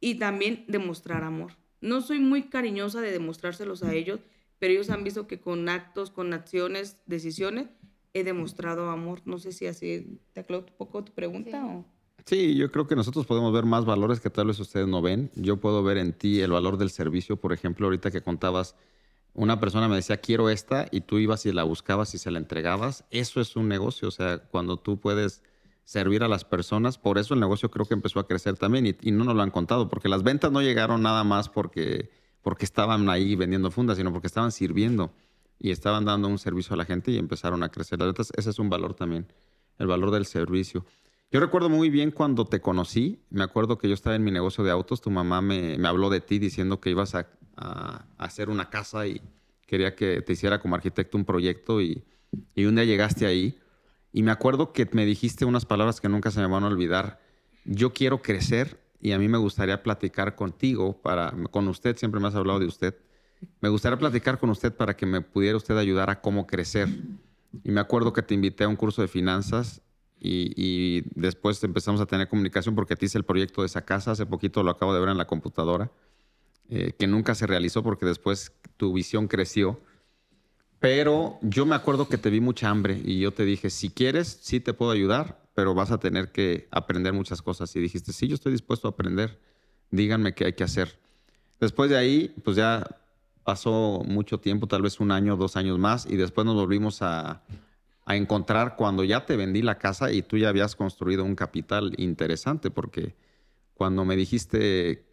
[0.00, 4.20] Y también demostrar amor no soy muy cariñosa de demostrárselos a ellos,
[4.58, 7.68] pero ellos han visto que con actos, con acciones, decisiones,
[8.14, 9.22] he demostrado amor.
[9.24, 11.68] No sé si así te aclaro un poco tu pregunta sí.
[11.68, 11.84] o...
[12.26, 15.30] Sí, yo creo que nosotros podemos ver más valores que tal vez ustedes no ven.
[15.36, 17.36] Yo puedo ver en ti el valor del servicio.
[17.36, 18.74] Por ejemplo, ahorita que contabas,
[19.32, 22.38] una persona me decía, quiero esta, y tú ibas y la buscabas y se la
[22.38, 23.04] entregabas.
[23.10, 24.08] Eso es un negocio.
[24.08, 25.42] O sea, cuando tú puedes
[25.86, 26.98] servir a las personas.
[26.98, 29.50] Por eso el negocio creo que empezó a crecer también y, no nos lo han
[29.50, 32.10] contado, porque las ventas no llegaron nada más porque,
[32.42, 35.12] porque estaban ahí vendiendo fundas, sino porque estaban sirviendo
[35.58, 38.32] y estaban dando un servicio a la gente y empezaron a crecer las ventas.
[38.36, 39.32] Ese es un valor también,
[39.78, 40.84] el valor del servicio.
[41.32, 44.62] Yo recuerdo muy bien cuando te conocí, me acuerdo que yo estaba en mi negocio
[44.62, 48.70] de autos, tu mamá me, habló de ti diciendo que ibas a, a, hacer una
[48.70, 49.20] casa y
[49.66, 52.04] quería que te hiciera como arquitecto un proyecto y,
[52.54, 53.58] y un día llegaste ahí
[54.12, 57.20] y me acuerdo que me dijiste unas palabras que nunca se me van a olvidar.
[57.64, 62.28] Yo quiero crecer y a mí me gustaría platicar contigo, para, con usted, siempre me
[62.28, 62.96] has hablado de usted.
[63.60, 66.88] Me gustaría platicar con usted para que me pudiera usted ayudar a cómo crecer.
[67.62, 69.82] Y me acuerdo que te invité a un curso de finanzas
[70.18, 74.12] y, después empezamos a tener comunicación porque te hice el proyecto de esa casa.
[74.12, 75.90] Hace poquito lo acabo de ver en la computadora,
[76.68, 79.80] eh, que nunca se realizó porque después tu visión creció
[80.78, 84.38] pero yo me acuerdo que te vi mucha hambre y yo te dije, si quieres,
[84.42, 87.74] sí te puedo ayudar, pero vas a tener que aprender muchas cosas.
[87.76, 89.40] Y dijiste, sí, yo estoy dispuesto a aprender.
[89.90, 90.98] Díganme qué hay que hacer.
[91.60, 92.86] Después de ahí, pues ya
[93.42, 97.42] pasó mucho tiempo, tal vez un año, dos años más, y después nos volvimos a,
[98.06, 101.92] a encontrar cuando ya te vendí la casa y tú ya habías construido un capital
[101.98, 103.14] interesante, porque
[103.74, 105.04] cuando me dijiste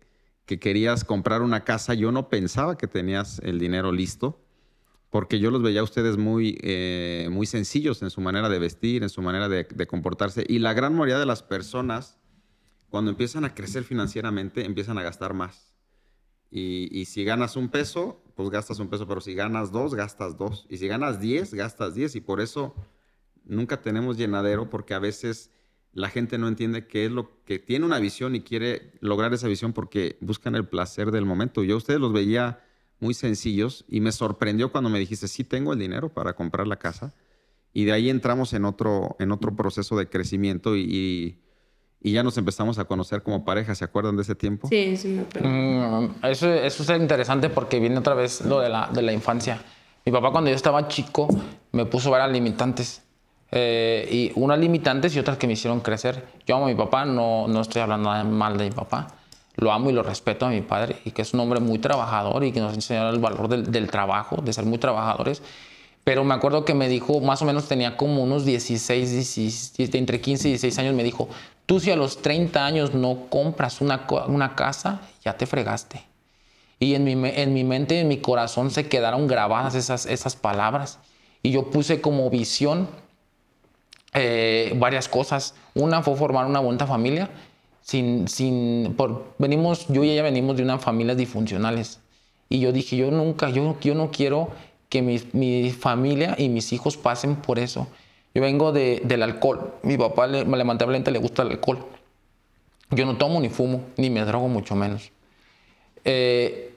[0.46, 4.39] que querías comprar una casa, yo no pensaba que tenías el dinero listo
[5.14, 9.04] porque yo los veía a ustedes muy, eh, muy sencillos en su manera de vestir,
[9.04, 10.44] en su manera de, comportarse.
[10.50, 12.18] Y la gran mayoría de las personas,
[12.89, 15.76] cuando empiezan a crecer financieramente, empiezan a gastar más.
[16.50, 20.65] Y, si ganas un peso, pues gastas un peso, pero si ganas dos, gastas dos.
[20.69, 22.15] Y si ganas diez, gastas diez.
[22.15, 22.75] Y por eso
[23.45, 25.51] nunca tenemos llenadero, porque a veces
[25.93, 29.47] la gente no entiende qué es lo que tiene una visión y quiere lograr esa
[29.47, 31.63] visión porque buscan el placer del momento.
[31.63, 32.63] Yo a ustedes los veía
[32.99, 36.77] muy sencillos y me sorprendió cuando me dijiste, sí tengo el dinero para comprar la
[36.77, 37.13] casa.
[37.73, 41.43] Y de ahí entramos en otro, en otro proceso de crecimiento y, y
[42.12, 43.74] ya nos empezamos a conocer como pareja.
[43.76, 44.68] ¿Se acuerdan de ese tiempo?
[44.68, 45.49] Sí, sí, me acuerdo.
[45.49, 49.62] Mm, eso, eso es interesante porque viene otra vez lo de la, de la infancia.
[50.06, 51.28] Mi papá cuando yo estaba chico
[51.72, 53.01] me puso varias limitantes.
[53.51, 56.26] Eh, y unas limitantes y otras que me hicieron crecer.
[56.45, 59.08] Yo amo a mi papá, no, no estoy hablando nada mal de mi papá
[59.56, 62.43] lo amo y lo respeto a mi padre y que es un hombre muy trabajador
[62.43, 65.41] y que nos enseñó el valor del, trabajo, de ser muy trabajadores.
[66.04, 70.20] Pero me acuerdo que me dijo, más o menos tenía como unos 16, 17, entre
[70.20, 71.30] 15 y 16 años, me dijo,
[71.66, 76.03] tú si a los 30 años no compras una, una casa, ya te fregaste.
[76.80, 80.99] Y en mi, en mi mente, en mi corazón se quedaron grabadas esas, esas palabras.
[81.41, 82.89] Y yo puse como visión
[84.14, 85.55] eh, varias cosas.
[85.74, 87.30] Una fue formar una buena familia.
[87.82, 91.99] Sin, sin, por, venimos, yo y ella venimos de unas familias disfuncionales.
[92.49, 94.51] Y yo dije, yo nunca, yo, yo no quiero
[94.89, 97.88] que mi, mi familia y mis hijos pasen por eso.
[98.34, 99.73] Yo vengo de, del alcohol.
[99.84, 101.86] Mi papá, le, lamentablemente, le gusta el alcohol.
[102.89, 105.11] Yo no tomo ni fumo, ni me drogo, mucho menos.
[106.05, 106.75] Eh,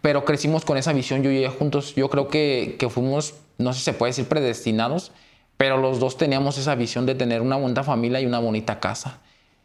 [0.00, 1.94] pero crecimos con esa visión, yo y ella juntos.
[1.94, 5.12] Yo creo que, que fuimos, no sé si se puede decir predestinados,
[5.56, 9.20] pero los dos teníamos esa visión de tener una bonita familia y una bonita casa.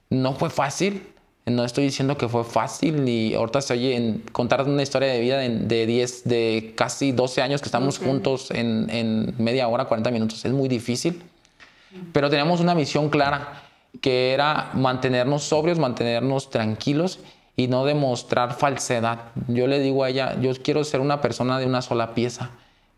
[0.10, 1.08] No fue fácil,
[1.46, 5.20] no estoy diciendo que fue fácil y ahorita se oye en contar una historia de
[5.20, 10.12] vida de, 10, de casi 12 años que estamos juntos en, en, media hora, 40
[10.12, 10.46] minutos.
[10.46, 11.22] Es muy difícil,
[12.14, 13.64] pero teníamos una misión clara
[14.02, 17.20] que era mantenernos sobrios, mantenernos tranquilos
[17.56, 19.32] y no demostrar falsedad.
[19.48, 22.52] Yo le digo a ella, yo quiero ser una persona de una sola pieza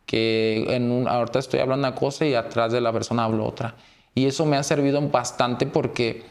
[0.06, 3.76] que en un, ahorita estoy hablando una cosa y atrás de la persona hablo otra.
[4.16, 6.24] Y eso me ha servido bastante porque,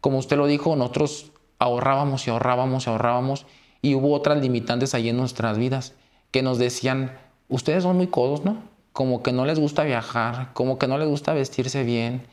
[0.00, 1.31] como usted lo dijo, nosotros
[1.62, 3.46] ahorrábamos y ahorrábamos y ahorrábamos
[3.80, 5.94] y hubo otras limitantes ahí en nuestras vidas
[6.30, 7.16] que nos decían,
[7.48, 8.56] ustedes son muy codos, ¿no?
[8.92, 12.26] Como que no les gusta viajar, como que no les gusta vestirse bien.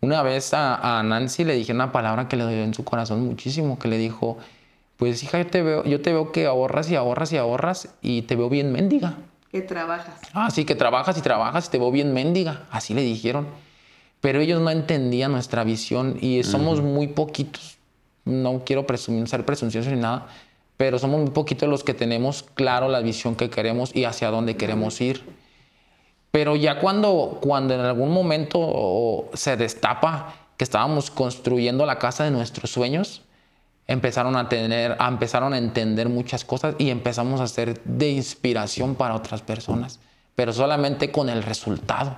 [0.00, 3.26] Una vez a, a Nancy le dije una palabra que le dio en su corazón
[3.26, 4.38] muchísimo, que le dijo,
[4.96, 8.22] pues hija, yo te veo, yo te veo que ahorras y ahorras y ahorras y
[8.22, 9.14] te veo bien mendiga.
[9.50, 10.20] Que trabajas.
[10.34, 12.66] Ah, sí, que trabajas y trabajas y te veo bien mendiga.
[12.70, 13.46] Así le dijeron.
[14.20, 17.77] Pero ellos no entendían nuestra visión y somos muy poquitos.
[18.28, 20.28] No quiero presumir, ser presuncioso ni nada,
[20.76, 24.56] pero somos muy poquitos los que tenemos claro la visión que queremos y hacia dónde
[24.56, 25.24] queremos ir.
[26.30, 32.30] Pero ya cuando, cuando en algún momento se destapa que estábamos construyendo la casa de
[32.30, 33.22] nuestros sueños,
[33.88, 39.16] empezaron a tener, empezaron a entender muchas cosas y empezamos a ser de inspiración para
[39.16, 39.98] otras personas,
[40.36, 42.16] pero solamente con el resultado.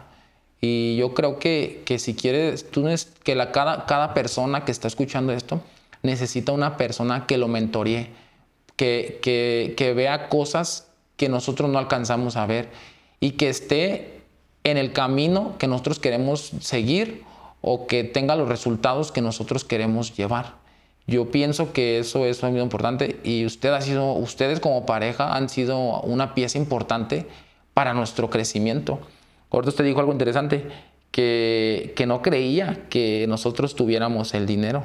[0.61, 2.87] Y yo creo que, que si quieres, tú
[3.23, 5.63] que la, cada, cada persona que está escuchando esto
[6.03, 8.11] necesita una persona que lo mentoree,
[8.77, 12.71] que, que, que vea cosas que nosotros no alcanzamos a ver
[13.21, 14.23] y que esté
[14.65, 17.25] en el camino que nosotros queremos seguir
[17.61, 20.55] o que tenga los resultados que nosotros queremos llevar.
[21.07, 25.49] Yo pienso que eso es muy importante y usted ha sido, ustedes como pareja han
[25.49, 27.27] sido una pieza importante
[27.75, 29.01] para nuestro crecimiento.
[29.51, 30.67] Ahorita usted dijo algo interesante,
[31.11, 34.85] que, que no creía que nosotros tuviéramos el dinero.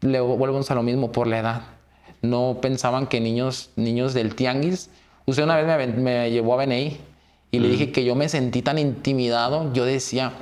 [0.00, 1.62] Le vuelvo a lo mismo por la edad.
[2.22, 4.90] No pensaban que niños, niños del tianguis.
[5.26, 6.96] Usted una vez me, me llevó a BNI
[7.50, 9.72] y le dije que yo me sentí tan intimidado.
[9.72, 10.32] Yo decía,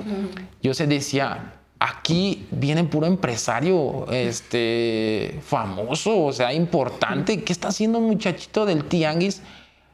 [0.61, 7.43] yo se decía, aquí viene puro empresario este, famoso, o sea, importante.
[7.43, 9.41] ¿Qué está haciendo un muchachito del Tianguis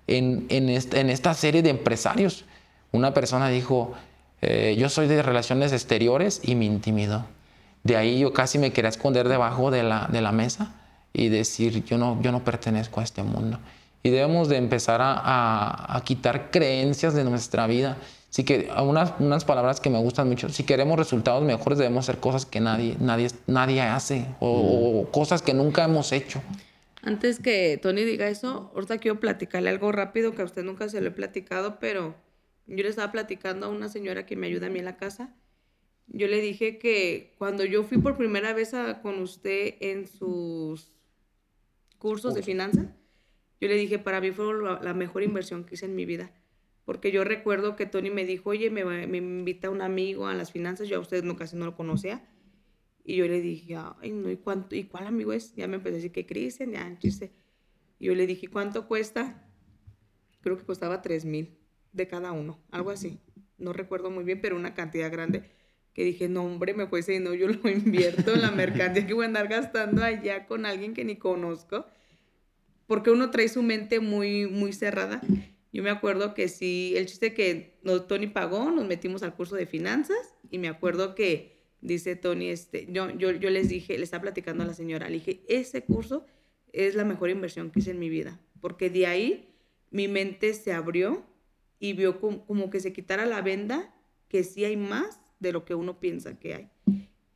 [0.08, 0.70] en, en,
[1.10, 2.46] esta serie de empresarios?
[2.92, 3.94] Una persona dijo,
[4.42, 7.26] eh, yo soy de relaciones exteriores y me intimidó.
[7.84, 10.74] De ahí yo casi me quería esconder debajo de la, de la mesa
[11.12, 13.60] y decir, yo no, yo no pertenezco a este mundo.
[14.04, 17.98] Y debemos de empezar a, a, a quitar creencias de nuestra vida
[18.34, 20.50] Sí que unas, unas palabras que me gustan mucho.
[20.50, 25.54] Si queremos resultados mejores debemos hacer cosas que nadie, nadie, nadie hace o, cosas que
[25.54, 26.42] nunca hemos hecho.
[27.04, 31.00] Antes que Tony diga eso, ahorita quiero platicarle algo rápido que a usted nunca se
[31.00, 32.16] lo he platicado, pero
[32.66, 35.30] yo le estaba platicando a una señora que me ayuda a mí en la casa.
[36.08, 40.92] Yo le dije que cuando yo fui por primera vez a, con usted en sus
[41.98, 42.88] cursos de finanzas,
[43.60, 44.46] yo le dije, para mí fue
[44.82, 46.34] la mejor inversión que hice en mi vida
[46.86, 50.52] porque yo recuerdo que Tony me dijo, oye, me, me invita un amigo a las
[50.52, 52.28] finanzas, yo a usted no, casi no lo conocía,
[53.06, 55.56] y yo le dije, ay, no, ¿y, cuánto, ¿y cuál amigo es?
[55.56, 57.32] Ya me empecé a decir que Cristian, ya, chiste.
[58.00, 59.46] Y yo le dije, ¿cuánto cuesta?
[60.42, 61.58] Creo que costaba 3 mil
[61.94, 63.20] de cada uno, algo así.
[63.58, 65.44] No recuerdo muy bien, pero una cantidad grande.
[65.94, 69.26] Que dije, no, hombre, me fue no, yo lo invierto en la mercancía que voy
[69.26, 71.86] a andar gastando allá con alguien que ni conozco.
[72.88, 75.22] Porque uno trae su mente muy, muy cerrada.
[75.72, 79.66] Yo me acuerdo que sí, el chiste que Tony pagó, nos metimos al curso de
[79.66, 84.22] finanzas y me acuerdo que dice Tony, este, yo, yo, yo les dije, le estaba
[84.22, 86.26] platicando a la señora, le dije, ese curso
[86.72, 89.50] es la mejor inversión que hice en mi vida, porque de ahí
[89.90, 91.26] mi mente se abrió
[91.80, 93.94] y vio como, como que se quitara la venda,
[94.28, 96.70] que sí hay más de lo que uno piensa que hay.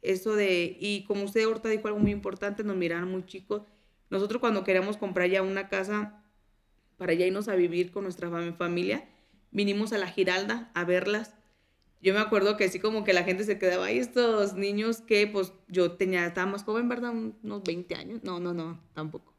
[0.02, 3.62] Eso de, y como usted ahorita dijo algo muy importante, nos miraron muy chicos.
[4.10, 6.24] Nosotros cuando queríamos comprar ya una casa,
[6.98, 9.08] para ya irnos a vivir con nuestra familia,
[9.52, 11.36] vinimos a la Giralda a verlas.
[12.02, 15.28] Yo me acuerdo que así como que la gente se quedaba ahí, estos niños que
[15.28, 17.12] pues yo tenía, estaba más joven, ¿verdad?
[17.12, 18.24] Unos 20 años.
[18.24, 19.34] No, no, no, tampoco.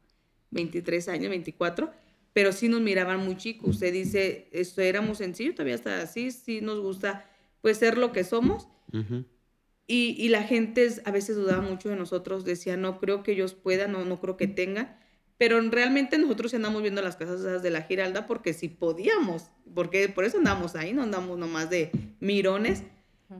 [0.51, 1.91] 23 años, 24.
[2.33, 3.69] Pero sí nos miraban muy chicos.
[3.71, 7.28] Usted dice, esto éramos sencillos, todavía está así, sí nos gusta
[7.61, 8.67] pues ser lo que somos.
[9.87, 13.53] y, y, la gente a veces dudaba mucho de nosotros, decía, no creo que ellos
[13.53, 14.97] puedan, no, no creo que tengan.
[15.37, 20.25] Pero realmente nosotros andamos viendo las casas de la Giralda porque sí podíamos, porque por
[20.25, 22.83] eso andamos ahí, no andamos nomás de mirones.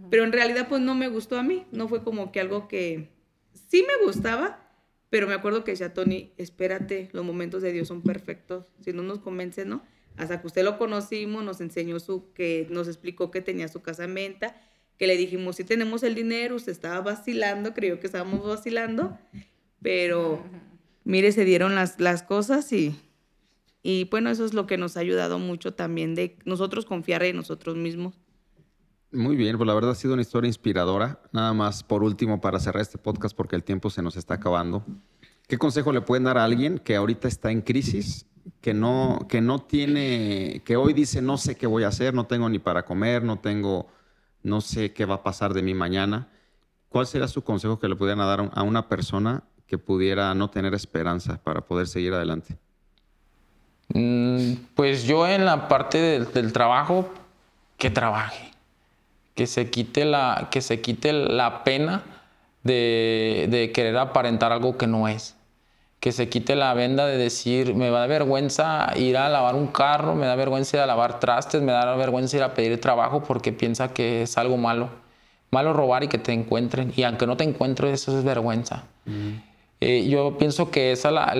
[0.09, 3.09] Pero en realidad pues no me gustó a mí, no fue como que algo que
[3.53, 4.71] sí me gustaba,
[5.09, 9.01] pero me acuerdo que decía Tony, espérate, los momentos de Dios son perfectos, si no
[9.01, 9.83] nos convence, ¿no?
[10.17, 14.03] Hasta que usted lo conocimos, nos enseñó su, que nos explicó que tenía su casa
[14.03, 14.55] en venta,
[14.97, 19.17] que le dijimos, si tenemos el dinero, usted estaba vacilando, creyó que estábamos vacilando,
[19.81, 20.43] pero
[21.05, 22.99] mire, se dieron las, las cosas y,
[23.81, 27.37] y bueno, eso es lo que nos ha ayudado mucho también de nosotros confiar en
[27.37, 28.19] nosotros mismos.
[29.11, 31.19] Muy bien, pues la verdad ha sido una historia inspiradora.
[31.31, 34.85] Nada más por último para cerrar este podcast porque el tiempo se nos está acabando.
[35.49, 38.27] ¿Qué consejo le pueden dar a alguien que ahorita está en crisis,
[38.61, 42.27] que no, que no tiene, que hoy dice no sé qué voy a hacer, no
[42.27, 43.87] tengo ni para comer, no tengo,
[44.43, 46.27] no sé qué va a pasar de mí mañana?
[46.87, 50.75] ¿Cuál sería su consejo que le pudieran dar a una persona que pudiera no tener
[50.75, 52.55] esperanza para poder seguir adelante?
[53.95, 55.97] Mm, pues yo en la parte
[56.31, 57.11] del, trabajo,
[57.75, 58.51] que trabaje,
[59.33, 62.03] que se quite la, que se quite la pena
[62.63, 65.38] de, de, querer aparentar algo que no es,
[65.99, 70.15] que se quite la venda de decir, me da vergüenza ir a lavar un carro,
[70.15, 73.51] me da vergüenza ir a lavar trastes, me da vergüenza ir a pedir trabajo porque
[73.51, 74.89] piensa que es algo malo.
[75.51, 76.93] Malo robar y que te encuentren.
[76.95, 78.83] Y aunque no te encuentren, eso es vergüenza.
[79.81, 81.33] Eh, yo pienso que esa la,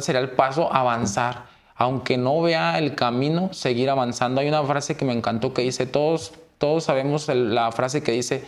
[0.00, 1.46] sería el paso, avanzar.
[1.74, 4.40] Aunque no vea el camino, seguir avanzando.
[4.40, 8.44] Hay una frase que me encantó que dice, todos, todos sabemos la frase que dice,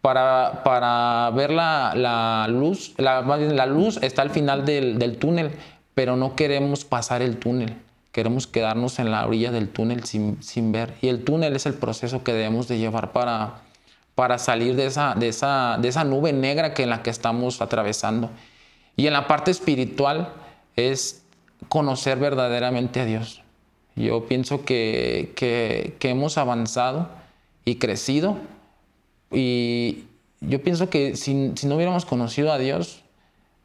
[0.00, 5.52] para, para ver la, la luz, la, la luz está al final del, del, túnel,
[5.94, 7.76] pero no queremos pasar el túnel.
[8.12, 10.94] Queremos quedarnos en la orilla del túnel sin, sin ver.
[11.00, 13.60] Y el túnel es el proceso que debemos de llevar para,
[14.14, 17.60] para salir de esa, de, esa, de esa nube negra que en la que estamos
[17.60, 18.30] atravesando.
[18.96, 20.32] Y en la parte espiritual
[20.76, 21.22] es
[21.68, 23.42] conocer verdaderamente a Dios.
[23.96, 27.08] Yo pienso que, que, hemos avanzado
[27.64, 28.38] y crecido
[29.30, 30.04] y
[30.40, 33.02] yo pienso que si, si, no hubiéramos conocido a Dios,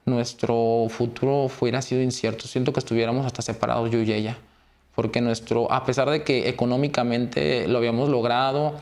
[0.05, 2.47] nuestro futuro hubiera sido incierto.
[2.47, 4.37] Siento que estuviéramos hasta separados yo y ella.
[4.95, 8.75] Porque nuestro, a pesar de que económicamente lo habíamos logrado,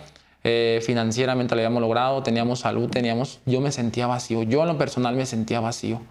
[0.43, 4.43] eh, financieramente lo habíamos logrado, teníamos salud, teníamos, yo me sentía vacío.
[4.43, 6.01] Yo en lo personal me sentía vacío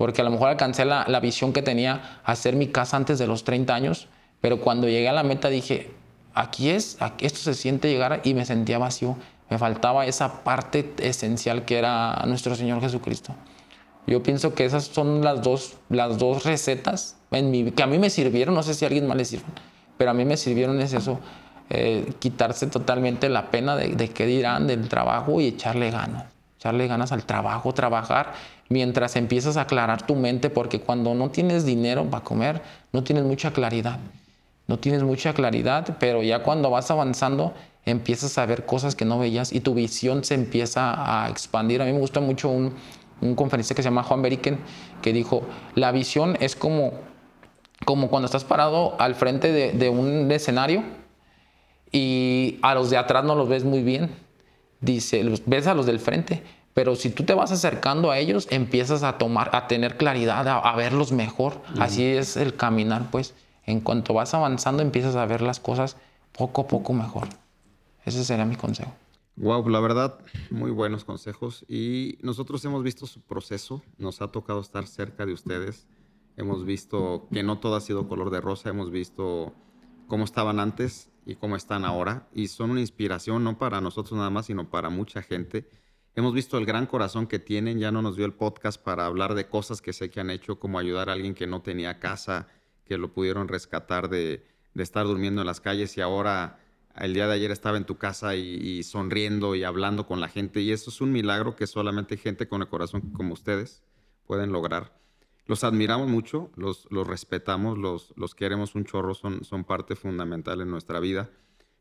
[0.00, 3.44] porque a lo mejor alcancé la, visión que tenía hacer mi casa antes de los
[3.44, 4.08] 30 años,
[4.40, 5.90] pero cuando llegué a la meta dije,
[6.32, 9.18] aquí es, aquí esto se siente llegar y me sentía vacío,
[9.50, 13.34] me faltaba esa parte esencial que era nuestro Señor Jesucristo.
[14.06, 18.54] Yo pienso que esas son las dos, las dos recetas que a mí me sirvieron,
[18.54, 19.52] no sé si a alguien más le sirven,
[19.96, 21.20] pero a mí me sirvieron es eso,
[21.68, 26.24] eh, quitarse totalmente la pena de, de qué dirán del trabajo y echarle ganas,
[26.58, 28.32] echarle ganas al trabajo, trabajar
[28.68, 33.24] mientras empiezas a aclarar tu mente, porque cuando no tienes dinero para comer, no tienes
[33.24, 33.98] mucha claridad.
[34.66, 37.54] No tienes mucha claridad, pero ya cuando vas avanzando,
[37.84, 41.82] empiezas a ver cosas que no veías y tu visión se empieza a expandir.
[41.82, 42.74] A mí me gusta mucho un,
[43.20, 44.58] un conferencista que se llama Juan Beriken,
[45.02, 45.42] que dijo,
[45.74, 46.92] la visión es como,
[47.84, 50.84] como cuando estás parado al frente de, de un escenario
[51.92, 54.10] y a los de atrás no los ves muy bien.
[54.80, 56.42] Dice, ves a los del frente,
[56.72, 60.76] pero si tú te vas acercando a ellos, empiezas a tomar, a tener claridad, a,
[60.76, 61.60] verlos mejor.
[61.78, 63.34] Así es el caminar, pues.
[63.64, 65.96] En cuanto vas avanzando, empiezas a ver las cosas
[66.32, 67.28] poco a poco mejor.
[68.04, 68.92] Ese sería mi consejo.
[69.36, 70.18] Wow, la verdad,
[70.50, 71.64] muy buenos consejos.
[71.68, 75.86] Y nosotros hemos visto su proceso, nos ha tocado estar cerca de ustedes.
[76.36, 79.52] Hemos visto que no todo ha sido color de rosa, hemos visto
[80.06, 82.28] cómo estaban antes y cómo están ahora.
[82.34, 85.68] Y son una inspiración no para nosotros nada más, sino para mucha gente
[86.16, 89.34] Hemos visto el gran corazón que tienen, ya no nos dio el podcast para hablar
[89.34, 92.48] de cosas que sé que han hecho, como ayudar a alguien que no tenía casa,
[92.90, 96.58] que lo pudieron rescatar de, estar durmiendo en las calles y ahora
[96.96, 100.60] el día de ayer estaba en tu casa y, sonriendo y hablando con la gente.
[100.60, 103.84] Y eso es un milagro que solamente gente con el corazón como ustedes
[104.26, 104.92] pueden lograr.
[105.46, 110.60] Los admiramos mucho, los, los respetamos, los, los queremos un chorro, son, son parte fundamental
[110.60, 111.30] en nuestra vida.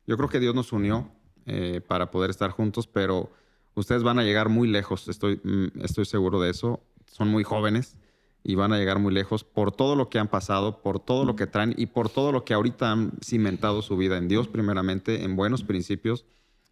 [0.06, 1.12] Yo creo que Dios nos unió
[1.48, 3.32] eh, para poder estar juntos, pero
[3.74, 6.84] ustedes van a llegar muy lejos, estoy, mm, estoy seguro de eso.
[7.08, 7.98] Son muy jóvenes.
[8.44, 11.36] Y van a llegar muy lejos por todo lo que han pasado, por todo lo
[11.36, 15.24] que traen y por todo lo que ahorita han cimentado su vida en Dios primeramente,
[15.24, 16.26] en buenos principios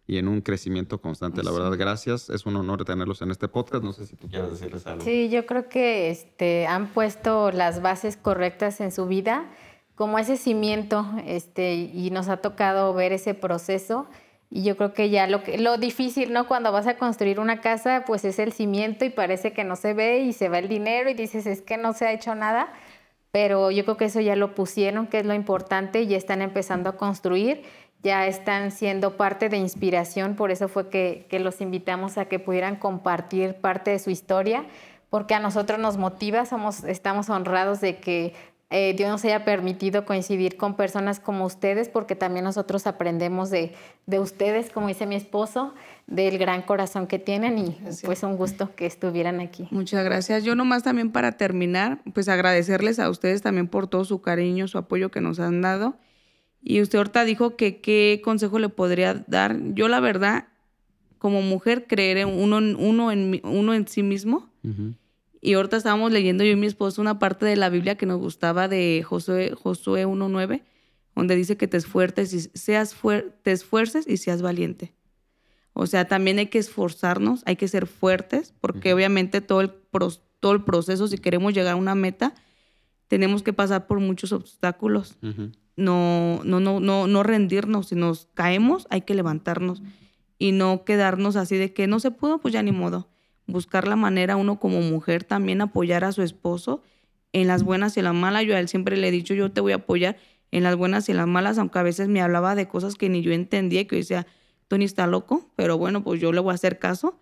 [0.06, 1.42] y en un crecimiento constante.
[1.42, 2.30] La verdad, gracias.
[2.30, 3.84] Es un honor tenerlos en este podcast.
[3.84, 5.04] No sé si tú quieres decirles algo.
[5.04, 9.50] Sí, yo creo que este, han puesto las bases correctas en su vida
[9.94, 14.08] como ese cimiento este, y nos ha tocado ver ese proceso.
[14.50, 16.46] Y yo creo que ya lo, que, lo difícil, ¿no?
[16.46, 19.92] Cuando vas a construir una casa, pues es el cimiento y parece que no se
[19.92, 22.72] ve y se va el dinero y dices, es que no se ha hecho nada.
[23.30, 26.40] Pero yo creo que eso ya lo pusieron, que es lo importante, y ya están
[26.40, 27.62] empezando a construir,
[28.02, 32.38] ya están siendo parte de inspiración, por eso fue que, que los invitamos a que
[32.38, 34.64] pudieran compartir parte de su historia,
[35.10, 38.34] porque a nosotros nos motiva, somos, estamos honrados de que
[38.70, 43.72] eh, Dios nos haya permitido coincidir con personas como ustedes, porque también nosotros aprendemos de,
[44.04, 45.74] de, ustedes, como dice mi esposo,
[46.06, 49.68] del gran corazón que tienen y pues un gusto que estuvieran aquí.
[49.70, 50.44] Muchas gracias.
[50.44, 54.76] Yo nomás también para terminar, pues agradecerles a ustedes también por todo su cariño, su
[54.76, 55.96] apoyo que nos han dado.
[56.60, 59.56] Y usted ahorita dijo que qué consejo le podría dar.
[59.72, 60.48] Yo la verdad,
[61.16, 64.50] como mujer, creer en uno, uno, en, uno en sí mismo.
[64.62, 64.94] Uh -huh
[65.40, 68.18] y ahorita estábamos leyendo yo y mi esposo una parte de la Biblia que nos
[68.18, 70.62] gustaba de Josué, Josué 1.9,
[71.14, 74.94] donde dice que te esfuerces y seas fuer te esfuerces y seas valiente.
[75.72, 78.94] O sea, también hay que esforzarnos, hay que ser fuertes, porque uh -huh.
[78.96, 79.72] obviamente todo el,
[80.40, 82.34] todo el proceso, si queremos llegar a una meta,
[83.06, 85.16] tenemos que pasar por muchos obstáculos.
[85.22, 85.52] Uh -huh.
[85.76, 87.88] no, no, no, no, no rendirnos.
[87.88, 89.82] Si nos caemos, hay que levantarnos
[90.36, 93.08] y no quedarnos así de que no se pudo, pues ya ni modo
[93.48, 96.82] buscar la manera uno como mujer también apoyar a su esposo
[97.32, 98.44] en las buenas y las malas.
[98.44, 100.16] Yo a él siempre le he dicho, yo te voy a apoyar
[100.52, 103.22] en las buenas y las malas, aunque a veces me hablaba de cosas que ni
[103.22, 104.26] yo entendía, que yo decía,
[104.68, 107.18] Tony está loco, pero bueno, pues yo le voy a hacer caso.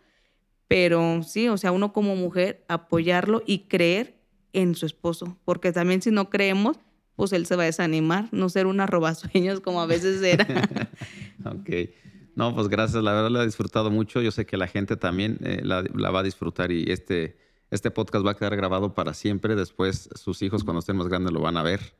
[0.68, 4.16] Pero sí, o sea, uno como mujer apoyarlo y creer
[4.52, 6.78] en su esposo, porque también si no creemos,
[7.14, 10.46] pues él se va a desanimar, no ser una robasueños como a veces era.
[11.44, 11.70] ok.
[12.36, 13.02] No, pues gracias.
[13.02, 14.20] La verdad la he disfrutado mucho.
[14.20, 17.38] Yo sé que la gente también eh, la, va a disfrutar y este,
[17.70, 19.56] este podcast va a quedar grabado para siempre.
[19.56, 21.94] Después sus hijos cuando estén más grandes lo van a ver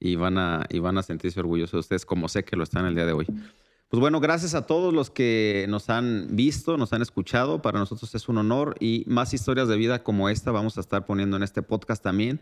[0.00, 2.86] y van a, y van a sentirse orgullosos de ustedes como sé que lo están
[2.86, 3.26] el día de hoy.
[3.26, 7.60] Pues bueno, gracias a todos los que nos han visto, nos han escuchado.
[7.60, 11.04] Para nosotros es un honor y más historias de vida como esta vamos a estar
[11.04, 12.40] poniendo en este podcast también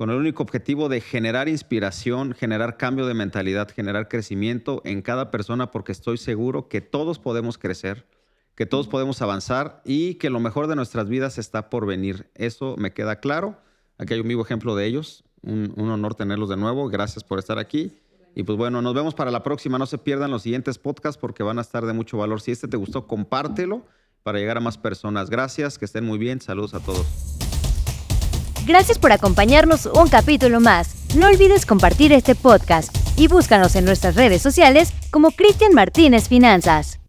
[0.00, 5.30] con el único objetivo de generar inspiración, generar cambio de mentalidad, generar crecimiento en cada
[5.30, 8.06] persona, porque estoy seguro que todos podemos crecer,
[8.54, 12.30] que todos podemos avanzar y que lo mejor de nuestras vidas está por venir.
[12.34, 13.58] Eso me queda claro.
[13.98, 15.22] Aquí hay un vivo ejemplo de ellos.
[15.42, 16.88] Un, un honor tenerlos de nuevo.
[16.88, 17.92] Gracias por estar aquí.
[18.34, 19.76] Y pues bueno, nos vemos para la próxima.
[19.76, 22.40] No se pierdan los siguientes podcasts porque van a estar de mucho valor.
[22.40, 23.84] Si este te gustó, compártelo
[24.22, 25.28] para llegar a más personas.
[25.28, 26.40] Gracias, que estén muy bien.
[26.40, 27.39] Saludos a todos.
[28.70, 30.94] Gracias por acompañarnos un capítulo más.
[31.16, 36.96] No olvides compartir este podcast y búscanos en nuestras redes sociales como Cristian Martínez Finanzas.